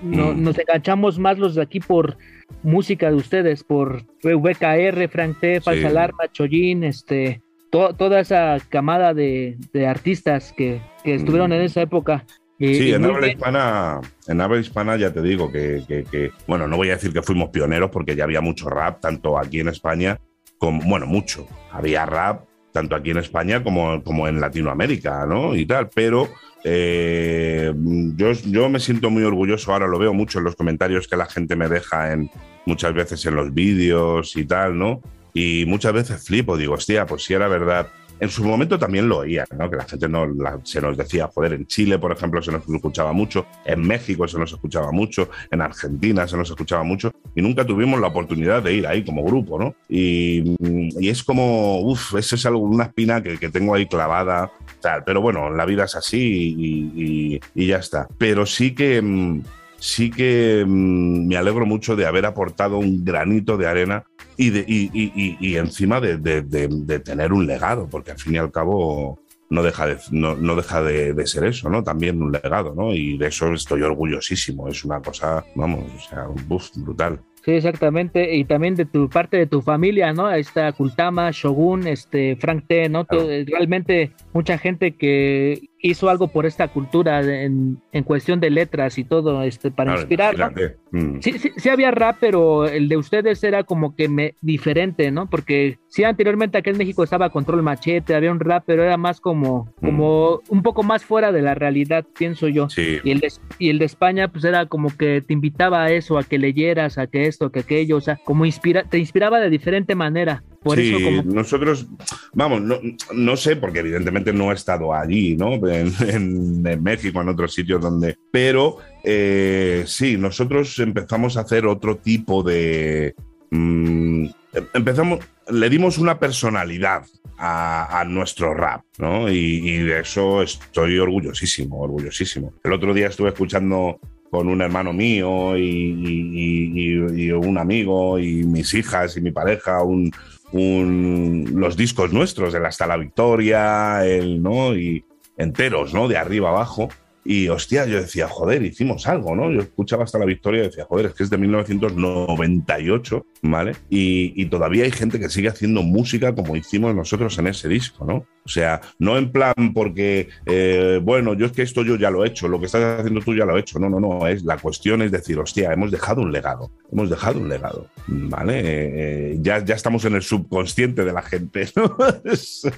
No, 0.04 0.34
mm. 0.34 0.44
Nos 0.44 0.60
enganchamos 0.60 1.18
más 1.18 1.40
los 1.40 1.56
de 1.56 1.64
aquí 1.64 1.80
por 1.80 2.18
música 2.62 3.10
de 3.10 3.16
ustedes, 3.16 3.64
por 3.64 4.04
VKR, 4.24 5.08
Frank 5.10 5.40
T, 5.40 5.62
Falsa 5.62 5.82
sí. 5.82 5.88
Alarma, 5.88 6.32
Chollín, 6.32 6.84
este, 6.84 7.42
to 7.76 7.94
toda 7.94 8.20
esa 8.22 8.58
camada 8.70 9.14
de, 9.14 9.58
de 9.74 9.88
artistas 9.88 10.54
que, 10.56 10.82
que, 11.04 11.16
estuvieron 11.16 11.52
en 11.52 11.62
esa 11.62 11.82
época. 11.82 12.26
Y, 12.58 12.76
sí, 12.76 12.90
y 12.90 12.94
en 12.94 13.04
habla, 13.04 13.28
hispana, 13.28 14.00
en 14.28 14.40
habla 14.40 14.60
hispana 14.60 14.96
ya 14.96 15.12
te 15.12 15.22
digo 15.22 15.52
que, 15.52 15.84
que, 15.86 16.06
que, 16.06 16.32
bueno, 16.48 16.68
no 16.68 16.78
voy 16.78 16.90
a 16.90 16.94
decir 16.94 17.12
que 17.12 17.22
fuimos 17.22 17.50
pioneros 17.50 17.90
porque 17.92 18.16
ya 18.16 18.24
había 18.24 18.40
mucho 18.40 18.70
rap, 18.70 19.02
tanto 19.02 19.38
aquí 19.38 19.60
en 19.60 19.68
España 19.68 20.20
como, 20.58 20.82
bueno, 20.88 21.06
mucho. 21.06 21.48
Había 21.72 22.06
rap 22.06 22.46
tanto 22.72 22.96
aquí 22.96 23.12
en 23.12 23.18
España 23.18 23.64
como, 23.64 24.04
como 24.04 24.28
en 24.28 24.40
Latinoamérica, 24.40 25.26
¿no? 25.26 25.56
Y 25.56 25.66
tal, 25.66 25.90
pero 25.94 26.30
eh, 26.64 27.74
yo, 28.16 28.32
yo 28.32 28.70
me 28.70 28.80
siento 28.80 29.10
muy 29.10 29.24
orgulloso, 29.24 29.74
ahora 29.74 29.88
lo 29.88 30.00
veo 30.00 30.14
mucho 30.14 30.40
en 30.40 30.46
los 30.46 30.56
comentarios 30.56 31.08
que 31.08 31.16
la 31.18 31.26
gente 31.26 31.56
me 31.56 31.68
deja 31.68 32.14
en 32.14 32.30
muchas 32.66 32.94
veces 32.94 33.26
en 33.26 33.36
los 33.36 33.54
vídeos 33.54 34.36
y 34.36 34.46
tal, 34.46 34.78
¿no? 34.78 35.02
Y 35.36 35.66
muchas 35.68 35.92
veces 35.92 36.24
flipo, 36.24 36.56
digo, 36.56 36.76
hostia, 36.76 37.06
pues 37.06 37.26
si 37.26 37.34
era 37.34 37.50
verdad. 37.50 37.90
En 38.22 38.30
su 38.30 38.46
momento 38.46 38.80
también 38.80 39.10
lo 39.10 39.18
oía, 39.18 39.44
¿no? 39.58 39.70
Que 39.70 39.76
la 39.76 39.84
gente 39.84 40.08
no, 40.08 40.26
la, 40.26 40.58
se 40.64 40.80
nos 40.80 40.96
decía, 40.96 41.28
joder, 41.28 41.52
en 41.52 41.68
Chile, 41.68 42.00
por 42.00 42.14
ejemplo, 42.14 42.42
se 42.42 42.54
nos 42.54 42.66
escuchaba 42.66 43.12
mucho, 43.12 43.46
en 43.66 43.82
México 43.82 44.26
se 44.26 44.40
nos 44.40 44.54
escuchaba 44.54 44.94
mucho, 44.94 45.30
en 45.52 45.62
Argentina 45.62 46.26
se 46.26 46.38
nos 46.38 46.50
escuchaba 46.50 46.84
mucho, 46.84 47.12
y 47.36 47.42
nunca 47.42 47.66
tuvimos 47.66 48.00
la 48.00 48.08
oportunidad 48.08 48.64
de 48.64 48.74
ir 48.74 48.88
ahí 48.88 49.04
como 49.04 49.26
grupo, 49.26 49.60
¿no? 49.60 49.76
Y, 49.90 50.56
y 50.98 51.10
es 51.10 51.22
como, 51.26 51.82
uff, 51.82 52.16
eso 52.16 52.36
es 52.36 52.46
algo, 52.46 52.60
una 52.60 52.86
espina 52.86 53.22
que, 53.22 53.38
que, 53.38 53.50
tengo 53.50 53.76
ahí 53.76 53.86
clavada, 53.86 54.50
tal. 54.80 55.04
Pero 55.04 55.20
bueno, 55.20 55.50
la 55.50 55.66
vida 55.66 55.84
es 55.84 55.96
así 55.96 56.56
y, 56.58 56.92
y, 56.96 57.42
y 57.54 57.68
ya 57.68 57.80
está. 57.80 58.08
Pero 58.18 58.46
sí 58.46 58.74
que 58.74 59.02
mm, 59.02 59.42
sí 59.86 60.10
que 60.10 60.66
mmm, 60.66 61.28
me 61.28 61.38
alegro 61.38 61.66
mucho 61.68 61.96
de 61.96 62.08
haber 62.08 62.26
aportado 62.26 62.80
un 62.80 63.06
granito 63.06 63.56
de 63.56 63.68
arena 63.68 64.04
y, 64.36 64.50
de, 64.50 64.66
y, 64.68 64.90
y, 64.94 65.38
y 65.40 65.58
encima 65.58 66.02
de, 66.02 66.18
de, 66.18 66.42
de, 66.42 67.00
tener 67.00 67.32
un 67.32 67.46
legado, 67.46 67.88
porque 67.88 68.12
al 68.12 68.18
fin 68.18 68.34
y 68.34 68.38
al 68.38 68.52
cabo 68.52 69.20
no 69.50 69.62
deja 69.62 69.86
de, 69.86 69.98
no, 70.10 70.36
no 70.36 70.56
deja 70.56 70.82
de, 70.82 71.28
ser 71.28 71.46
eso, 71.46 71.70
¿no? 71.70 71.84
También 71.84 72.22
un 72.22 72.32
legado, 72.32 72.74
¿no? 72.76 72.94
Y 72.94 73.18
de 73.18 73.28
eso 73.28 73.54
estoy 73.54 73.84
orgullosísimo. 73.84 74.68
Es 74.68 74.84
una 74.84 75.02
cosa, 75.02 75.46
vamos, 75.54 75.86
o 75.96 76.10
sea, 76.10 76.28
un 76.28 76.48
buff 76.48 76.72
brutal. 76.76 77.20
Sí, 77.46 77.52
exactamente. 77.52 78.36
Y 78.36 78.44
también 78.46 78.74
de 78.74 78.86
tu 78.86 79.08
parte 79.08 79.38
de 79.38 79.46
tu 79.46 79.62
familia, 79.62 80.12
¿no? 80.14 80.26
Ahí 80.26 80.42
está 80.42 80.72
Kultama, 80.72 81.30
Shogun, 81.32 81.86
este, 81.86 82.36
Frank 82.38 82.66
T, 82.68 82.90
¿no? 82.90 83.06
Claro. 83.06 83.28
Realmente 83.46 84.12
mucha 84.34 84.58
gente 84.58 84.96
que 84.96 85.70
hizo 85.90 86.10
algo 86.10 86.28
por 86.28 86.46
esta 86.46 86.68
cultura 86.68 87.22
en, 87.22 87.78
en 87.92 88.04
cuestión 88.04 88.40
de 88.40 88.50
letras 88.50 88.98
y 88.98 89.04
todo, 89.04 89.44
este, 89.44 89.72
para. 89.72 89.96
¿no? 89.96 90.52
Mm. 90.92 91.20
Sí, 91.22 91.34
sí, 91.34 91.52
sí, 91.56 91.70
había 91.70 91.92
rap, 91.92 92.18
pero 92.20 92.66
el 92.66 92.90
de 92.90 92.98
ustedes 92.98 93.44
era 93.44 93.64
como 93.64 93.96
que 93.96 94.08
me, 94.08 94.34
diferente, 94.42 95.12
¿no? 95.12 95.30
Porque 95.30 95.78
sí, 95.88 96.04
anteriormente 96.04 96.58
aquí 96.58 96.72
en 96.72 96.78
México 96.78 97.04
estaba 97.04 97.30
Control 97.30 97.62
Machete, 97.62 98.16
había 98.16 98.32
un 98.32 98.40
rap, 98.40 98.64
pero 98.66 98.84
era 98.84 98.98
más 98.98 99.20
como, 99.20 99.72
mm. 99.82 99.86
como 99.86 100.42
un 100.50 100.64
poco 100.64 100.82
más 100.84 101.04
fuera 101.04 101.32
de 101.32 101.42
la 101.42 101.54
realidad, 101.54 102.06
pienso 102.18 102.48
yo. 102.48 102.70
Sí. 102.70 103.00
Y, 103.04 103.12
el 103.12 103.20
de, 103.20 103.32
y 103.60 103.70
el 103.70 103.78
de 103.78 103.86
España, 103.86 104.28
pues 104.30 104.44
era 104.44 104.66
como 104.66 104.90
que 104.96 105.22
te 105.22 105.34
invitaba 105.34 105.84
a 105.84 105.92
eso, 105.92 106.18
a 106.18 106.24
que 106.24 106.40
leyeras, 106.40 106.98
a 106.98 107.08
que 107.08 107.28
esto, 107.28 107.52
que 107.52 107.60
aquello, 107.60 107.98
o 107.98 108.02
sea, 108.02 108.18
como 108.24 108.46
inspira, 108.46 108.84
te 108.84 108.98
inspiraba 108.98 109.40
de 109.40 109.50
diferente 109.50 109.94
manera. 109.94 110.44
Por 110.66 110.80
sí, 110.80 110.96
eso 110.96 111.06
como... 111.06 111.22
nosotros, 111.36 111.86
vamos, 112.34 112.60
no, 112.60 112.80
no, 113.14 113.38
sé, 113.38 113.56
porque 113.56 113.82
evidentemente 113.82 114.34
no 114.34 114.52
he 114.52 114.56
estado 114.56 114.96
allí, 114.96 115.38
¿no? 115.38 115.54
En, 115.68 115.94
en, 116.10 116.66
en 116.66 116.84
México, 116.84 117.22
en 117.22 117.30
otros 117.30 117.54
sitios 117.54 117.80
donde. 117.80 118.18
Pero 118.32 118.78
eh, 119.04 119.84
sí, 119.86 120.18
nosotros 120.18 120.80
empezamos 120.80 121.38
a 121.38 121.42
hacer 121.42 121.68
otro 121.68 121.98
tipo 121.98 122.42
de. 122.42 123.14
Mmm, 123.52 124.26
empezamos, 124.74 125.20
le 125.52 125.70
dimos 125.70 126.00
una 126.00 126.18
personalidad 126.18 127.04
a, 127.38 128.00
a 128.00 128.04
nuestro 128.06 128.56
rap, 128.56 128.84
¿no? 128.98 129.30
Y, 129.30 129.70
y, 129.70 129.78
de 129.84 130.00
eso 130.00 130.42
estoy 130.42 130.98
orgullosísimo, 130.98 131.80
orgullosísimo. 131.80 132.54
El 132.64 132.74
otro 132.74 132.92
día 132.92 133.10
estuve 133.10 133.30
escuchando 133.30 134.00
con 134.32 134.50
un 134.50 134.64
hermano 134.64 134.94
mío 134.94 135.56
y, 135.56 135.62
y, 135.62 137.24
y, 137.24 137.32
un 137.32 137.60
amigo 137.60 138.18
y 138.18 138.44
mis 138.44 138.74
hijas 138.74 139.16
y 139.16 139.22
mi 139.22 139.32
pareja 139.32 139.84
un, 139.84 140.12
un, 140.56 141.52
los 141.56 141.76
discos 141.76 142.14
nuestros, 142.14 142.54
el 142.56 142.66
Hasta 142.66 142.88
la 142.88 142.98
Victoria, 142.98 144.06
el, 144.06 144.42
¿no? 144.42 144.76
Y 144.76 145.04
enteros, 145.38 145.94
¿no? 145.94 146.08
De 146.08 146.18
arriba 146.18 146.50
abajo. 146.50 146.90
Y 147.28 147.48
hostia, 147.48 147.88
yo 147.88 148.00
decía, 148.00 148.28
joder, 148.28 148.62
hicimos 148.62 149.08
algo, 149.08 149.36
¿no? 149.36 149.52
Yo 149.52 149.62
escuchaba 149.62 150.04
hasta 150.04 150.20
la 150.20 150.26
victoria 150.26 150.62
y 150.62 150.68
decía, 150.68 150.86
joder, 150.86 151.08
es 151.08 151.14
que 151.16 151.24
es 151.24 151.32
de 151.32 151.40
1998, 151.40 153.26
¿vale? 153.42 153.74
Y, 153.90 154.46
todavía 154.46 154.84
hay 154.84 154.92
gente 154.92 155.20
que 155.20 155.28
sigue 155.28 155.50
haciendo 155.50 155.82
música 155.82 156.36
como 156.36 156.56
hicimos 156.56 156.94
nosotros 156.94 157.36
en 157.40 157.48
ese 157.48 157.68
disco, 157.68 158.06
¿no? 158.06 158.28
O 158.46 158.50
sea, 158.50 158.80
no 159.00 159.18
en 159.18 159.32
plan 159.32 159.56
porque, 159.74 160.30
eh, 160.46 161.00
bueno, 161.02 161.34
yo 161.34 161.48
es 161.48 161.52
que 161.52 161.64
esto 161.64 161.84
yo 161.84 161.96
ya 161.96 162.12
lo 162.12 162.24
he 162.24 162.28
hecho, 162.28 162.48
lo 162.48 162.60
que 162.60 162.68
estás 162.68 163.00
haciendo 163.00 163.22
tú 163.22 163.34
ya 163.34 163.44
lo 163.44 163.58
he 163.58 163.60
hecho. 163.60 163.80
No, 163.80 163.90
no, 163.90 164.00
no. 164.00 164.28
Es, 164.28 164.44
la 164.44 164.58
cuestión 164.58 165.02
es 165.02 165.12
decir, 165.12 165.40
hostia, 165.40 165.74
hemos 165.74 165.90
dejado 165.90 166.22
un 166.22 166.32
legado. 166.32 166.70
Hemos 166.92 167.10
dejado 167.10 167.40
un 167.40 167.50
legado. 167.50 167.88
¿Vale? 168.06 168.62
Eh, 168.64 169.38
ya, 169.42 169.66
ya 169.66 169.74
estamos 169.74 170.06
en 170.06 170.14
el 170.14 170.22
subconsciente 170.22 171.04
de 171.04 171.12
la 171.12 171.24
gente. 171.24 171.68
¿no? 171.76 171.98
sí, 172.36 172.70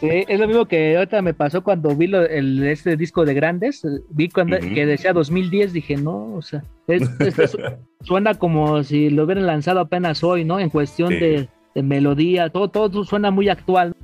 es 0.00 0.38
lo 0.38 0.46
mismo 0.46 0.66
que 0.66 0.98
ahorita 0.98 1.22
me 1.22 1.32
pasó 1.32 1.62
cuando 1.64 1.96
vi 1.96 2.12
el, 2.14 2.62
este 2.64 2.98
disco 2.98 3.24
de 3.24 3.32
grandes. 3.62 3.82
Vi 4.10 4.28
cuando, 4.28 4.58
que 4.58 4.86
decía 4.86 5.12
2010, 5.12 5.72
dije, 5.72 5.96
no, 5.96 6.34
o 6.34 6.42
sea, 6.42 6.62
suena 8.02 8.34
como 8.34 8.82
si 8.82 9.10
lo 9.10 9.24
hubieran 9.24 9.46
lanzado 9.46 9.80
apenas 9.80 10.22
hoy, 10.24 10.44
¿no? 10.44 10.58
En 10.58 10.70
cuestión 10.70 11.10
de 11.10 11.48
de 11.74 11.82
melodía, 11.82 12.50
todo, 12.50 12.68
todo 12.68 13.04
suena 13.04 13.30
muy 13.30 13.48
actual. 13.48 13.94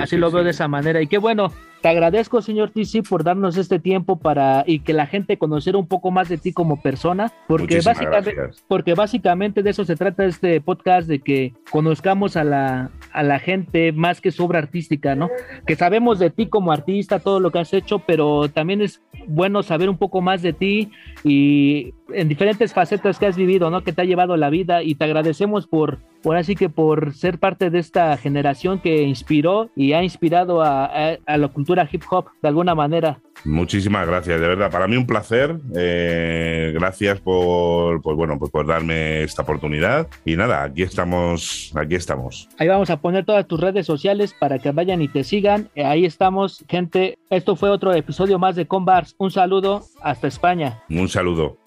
Así 0.00 0.16
lo 0.16 0.30
veo 0.30 0.44
de 0.44 0.50
esa 0.50 0.68
manera. 0.68 1.00
Y 1.00 1.06
qué 1.06 1.18
bueno, 1.18 1.52
te 1.80 1.88
agradezco, 1.88 2.42
señor 2.42 2.70
TC, 2.70 3.02
por 3.08 3.24
darnos 3.24 3.56
este 3.56 3.78
tiempo 3.78 4.18
para 4.18 4.64
y 4.66 4.80
que 4.80 4.92
la 4.92 5.06
gente 5.06 5.38
conociera 5.38 5.78
un 5.78 5.86
poco 5.86 6.10
más 6.10 6.28
de 6.28 6.38
ti 6.38 6.52
como 6.52 6.80
persona, 6.80 7.32
porque 7.46 7.80
básicamente, 7.80 8.34
porque 8.66 8.94
básicamente 8.94 9.62
de 9.62 9.70
eso 9.70 9.84
se 9.84 9.96
trata 9.96 10.24
este 10.24 10.60
podcast, 10.60 11.08
de 11.08 11.20
que 11.20 11.54
conozcamos 11.70 12.36
a 12.36 12.44
la, 12.44 12.90
a 13.12 13.22
la 13.22 13.38
gente 13.38 13.92
más 13.92 14.20
que 14.20 14.30
su 14.30 14.44
obra 14.44 14.58
artística, 14.58 15.14
¿no? 15.14 15.28
Que 15.66 15.76
sabemos 15.76 16.18
de 16.18 16.30
ti 16.30 16.46
como 16.46 16.72
artista, 16.72 17.20
todo 17.20 17.40
lo 17.40 17.50
que 17.50 17.60
has 17.60 17.72
hecho, 17.72 18.00
pero 18.00 18.48
también 18.48 18.82
es 18.82 19.00
bueno 19.26 19.62
saber 19.62 19.88
un 19.88 19.98
poco 19.98 20.20
más 20.20 20.42
de 20.42 20.52
ti 20.52 20.90
y 21.24 21.94
en 22.12 22.28
diferentes 22.28 22.72
facetas 22.72 23.18
que 23.18 23.26
has 23.26 23.36
vivido, 23.36 23.70
¿no? 23.70 23.82
Que 23.82 23.92
te 23.92 24.02
ha 24.02 24.04
llevado 24.04 24.36
la 24.36 24.50
vida 24.50 24.82
y 24.82 24.94
te 24.94 25.04
agradecemos 25.04 25.66
por, 25.66 25.98
por 26.22 26.36
así 26.36 26.54
que 26.54 26.68
por 26.68 27.12
ser 27.14 27.38
parte 27.38 27.70
de 27.70 27.78
esta 27.78 28.16
generación 28.16 28.78
que 28.80 29.02
inspiró 29.02 29.70
y 29.76 29.92
ha 29.92 30.02
inspirado 30.02 30.62
a, 30.62 31.18
la 31.26 31.48
cultura 31.48 31.67
hip 31.90 32.02
hop 32.10 32.26
de 32.40 32.48
alguna 32.48 32.74
manera. 32.74 33.20
Muchísimas 33.44 34.06
gracias, 34.06 34.40
de 34.40 34.48
verdad. 34.48 34.70
Para 34.70 34.88
mí 34.88 34.96
un 34.96 35.06
placer. 35.06 35.56
Eh, 35.76 36.72
gracias 36.74 37.20
por, 37.20 38.02
pues 38.02 38.16
bueno, 38.16 38.38
pues 38.38 38.50
por 38.50 38.66
darme 38.66 39.22
esta 39.22 39.42
oportunidad. 39.42 40.08
Y 40.24 40.36
nada, 40.36 40.62
aquí 40.62 40.82
estamos, 40.82 41.72
aquí 41.76 41.94
estamos. 41.94 42.48
Ahí 42.58 42.68
vamos 42.68 42.90
a 42.90 43.00
poner 43.00 43.24
todas 43.24 43.46
tus 43.46 43.60
redes 43.60 43.86
sociales 43.86 44.34
para 44.38 44.58
que 44.58 44.72
vayan 44.72 45.02
y 45.02 45.08
te 45.08 45.24
sigan. 45.24 45.68
Eh, 45.74 45.84
ahí 45.84 46.04
estamos, 46.04 46.64
gente. 46.68 47.18
Esto 47.30 47.56
fue 47.56 47.70
otro 47.70 47.92
episodio 47.92 48.38
más 48.38 48.56
de 48.56 48.66
Convars. 48.66 49.14
Un 49.18 49.30
saludo 49.30 49.84
hasta 50.02 50.26
España. 50.26 50.82
Un 50.88 51.08
saludo. 51.08 51.57